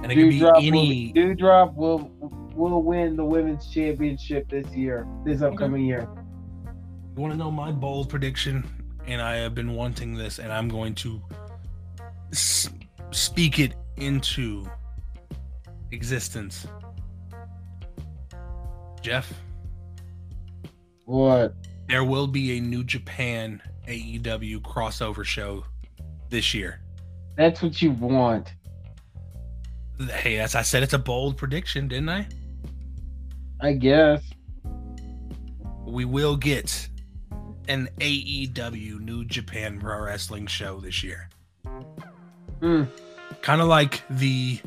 [0.02, 1.12] And it could be any.
[1.14, 2.10] will, Doudrop will
[2.54, 6.06] will win the women's championship this year, this upcoming year.
[7.16, 8.64] You want to know my bold prediction?
[9.06, 11.20] And I have been wanting this, and I'm going to
[12.32, 12.70] s-
[13.10, 14.66] speak it into
[15.92, 16.66] existence.
[19.00, 19.32] Jeff,
[21.04, 21.54] What?
[21.88, 25.64] there will be a New Japan AEW crossover show
[26.30, 26.80] this year.
[27.36, 28.54] That's what you want.
[30.10, 32.26] Hey, as I said, it's a bold prediction, didn't I?
[33.60, 34.22] I guess.
[35.86, 36.88] We will get
[37.68, 41.28] an AEW New Japan Pro Wrestling show this year.
[42.60, 42.84] Hmm.
[43.44, 44.58] Kind of like the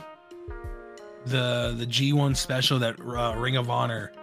[1.25, 4.13] the the G1 special that uh, Ring of Honor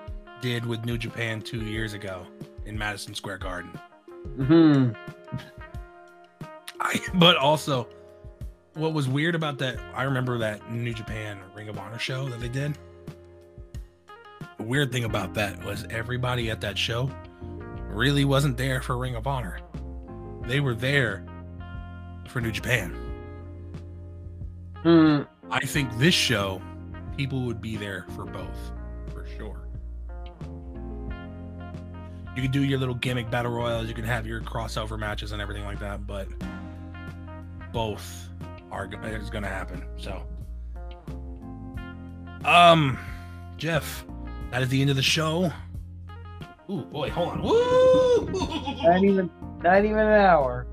[0.41, 2.25] did with New Japan 2 years ago
[2.65, 3.71] in Madison Square Garden.
[4.47, 4.91] Hmm.
[6.81, 7.89] I but also
[8.75, 12.39] what was weird about that I remember that New Japan Ring of Honor show that
[12.39, 12.79] they did.
[14.57, 17.11] The weird thing about that was everybody at that show
[17.89, 19.59] really wasn't there for Ring of Honor.
[20.43, 21.25] They were there
[22.29, 23.14] for New Japan.
[24.85, 25.23] Hmm.
[25.51, 26.61] I think this show,
[27.17, 28.73] people would be there for both,
[29.13, 29.67] for sure.
[32.37, 35.41] You can do your little gimmick battle royals, you can have your crossover matches and
[35.41, 36.29] everything like that, but
[37.73, 38.29] both
[38.71, 39.87] are is going to happen.
[39.97, 40.23] So,
[42.45, 42.99] um,
[43.57, 44.05] Jeff,
[44.51, 45.51] that is the end of the show.
[46.71, 47.43] Ooh, boy, hold on.
[47.43, 48.27] Woo!
[48.83, 49.31] Didn't even.
[49.63, 50.67] Not even an hour.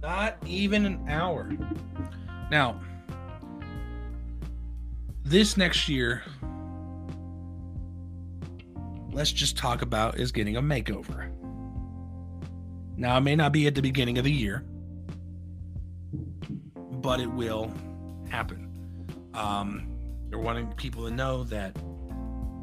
[0.00, 1.52] Not even an hour.
[2.50, 2.80] Now,
[5.32, 6.22] this next year,
[9.12, 11.32] let's just talk about is getting a makeover.
[12.98, 14.62] Now, it may not be at the beginning of the year,
[16.74, 17.72] but it will
[18.28, 18.68] happen.
[19.32, 19.88] Um,
[20.28, 21.78] they're wanting people to know that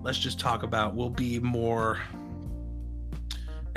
[0.03, 1.99] let's just talk about will be more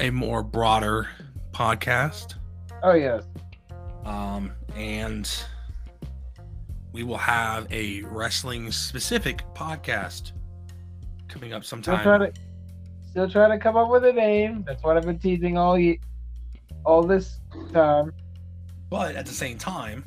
[0.00, 1.08] a more broader
[1.52, 2.34] podcast.
[2.82, 3.24] Oh yes.
[4.04, 5.30] Um, and
[6.92, 10.32] we will have a wrestling specific podcast
[11.28, 12.02] coming up Still sometime.
[12.02, 12.40] trying to
[13.10, 14.64] still trying to come up with a name.
[14.66, 16.00] That's what I've been teasing all ye
[16.84, 17.40] all this
[17.72, 18.12] time.
[18.90, 20.04] But at the same time,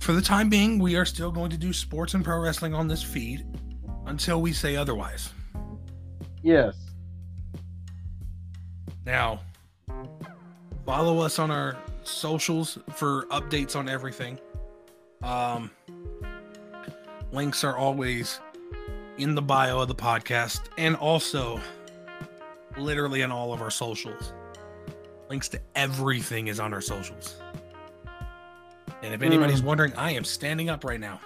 [0.00, 2.88] for the time being, we are still going to do sports and pro wrestling on
[2.88, 3.46] this feed
[4.06, 5.32] until we say otherwise.
[6.42, 6.76] Yes.
[9.06, 9.40] Now,
[10.84, 14.38] follow us on our socials for updates on everything.
[15.22, 15.70] Um,
[17.32, 18.40] links are always
[19.18, 21.60] in the bio of the podcast and also
[22.76, 24.32] literally on all of our socials.
[25.30, 27.36] Links to everything is on our socials.
[29.02, 31.20] And if anybody's wondering, I am standing up right now.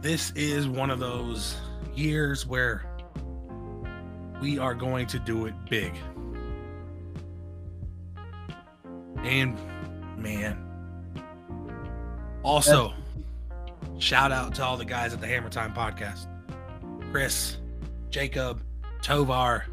[0.00, 1.56] This is one of those
[1.94, 2.84] years where
[4.40, 5.94] we are going to do it big.
[9.24, 9.56] And
[10.16, 10.58] man,
[12.42, 12.92] also
[13.98, 16.26] shout out to all the guys at the Hammer Time podcast
[17.10, 17.58] Chris,
[18.10, 18.62] Jacob,
[19.02, 19.66] Tovar.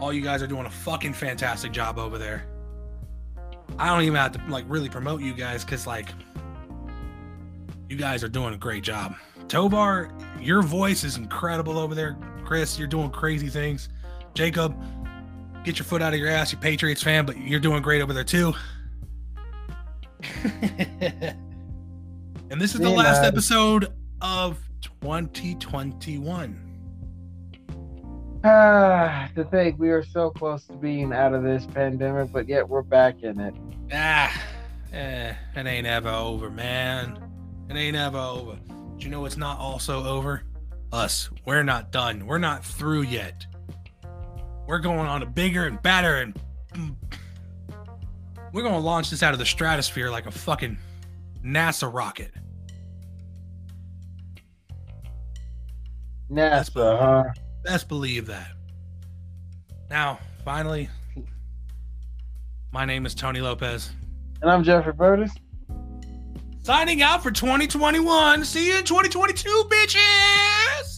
[0.00, 2.46] All you guys are doing a fucking fantastic job over there.
[3.78, 6.08] I don't even have to like really promote you guys because like
[7.88, 9.14] you guys are doing a great job.
[9.48, 12.16] Tovar, your voice is incredible over there.
[12.44, 13.88] Chris, you're doing crazy things.
[14.34, 14.74] Jacob,
[15.64, 18.12] get your foot out of your ass, you Patriots fan, but you're doing great over
[18.12, 18.54] there too.
[22.50, 24.58] and this is the last episode of
[25.00, 26.68] 2021.
[28.44, 32.68] Ah, to think we are so close to being out of this pandemic, but yet
[32.68, 33.54] we're back in it.
[33.92, 34.42] Ah,
[34.92, 37.22] eh, it ain't ever over, man.
[37.70, 38.58] It ain't ever over.
[38.96, 40.42] Do you know it's not also over?
[40.92, 41.30] Us.
[41.46, 42.26] We're not done.
[42.26, 43.46] We're not through yet.
[44.72, 46.34] We're going on a bigger and better and
[48.54, 50.78] we're going to launch this out of the stratosphere like a fucking
[51.44, 52.32] NASA rocket.
[56.30, 57.24] NASA, huh?
[57.62, 58.48] Best believe that.
[59.90, 60.88] Now, finally,
[62.72, 63.90] my name is Tony Lopez.
[64.40, 65.32] And I'm Jeffrey Burtis.
[66.62, 68.46] Signing out for 2021.
[68.46, 70.91] See you in 2022, bitches.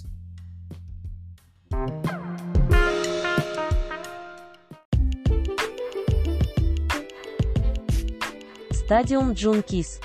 [8.85, 9.99] Stadium Junkies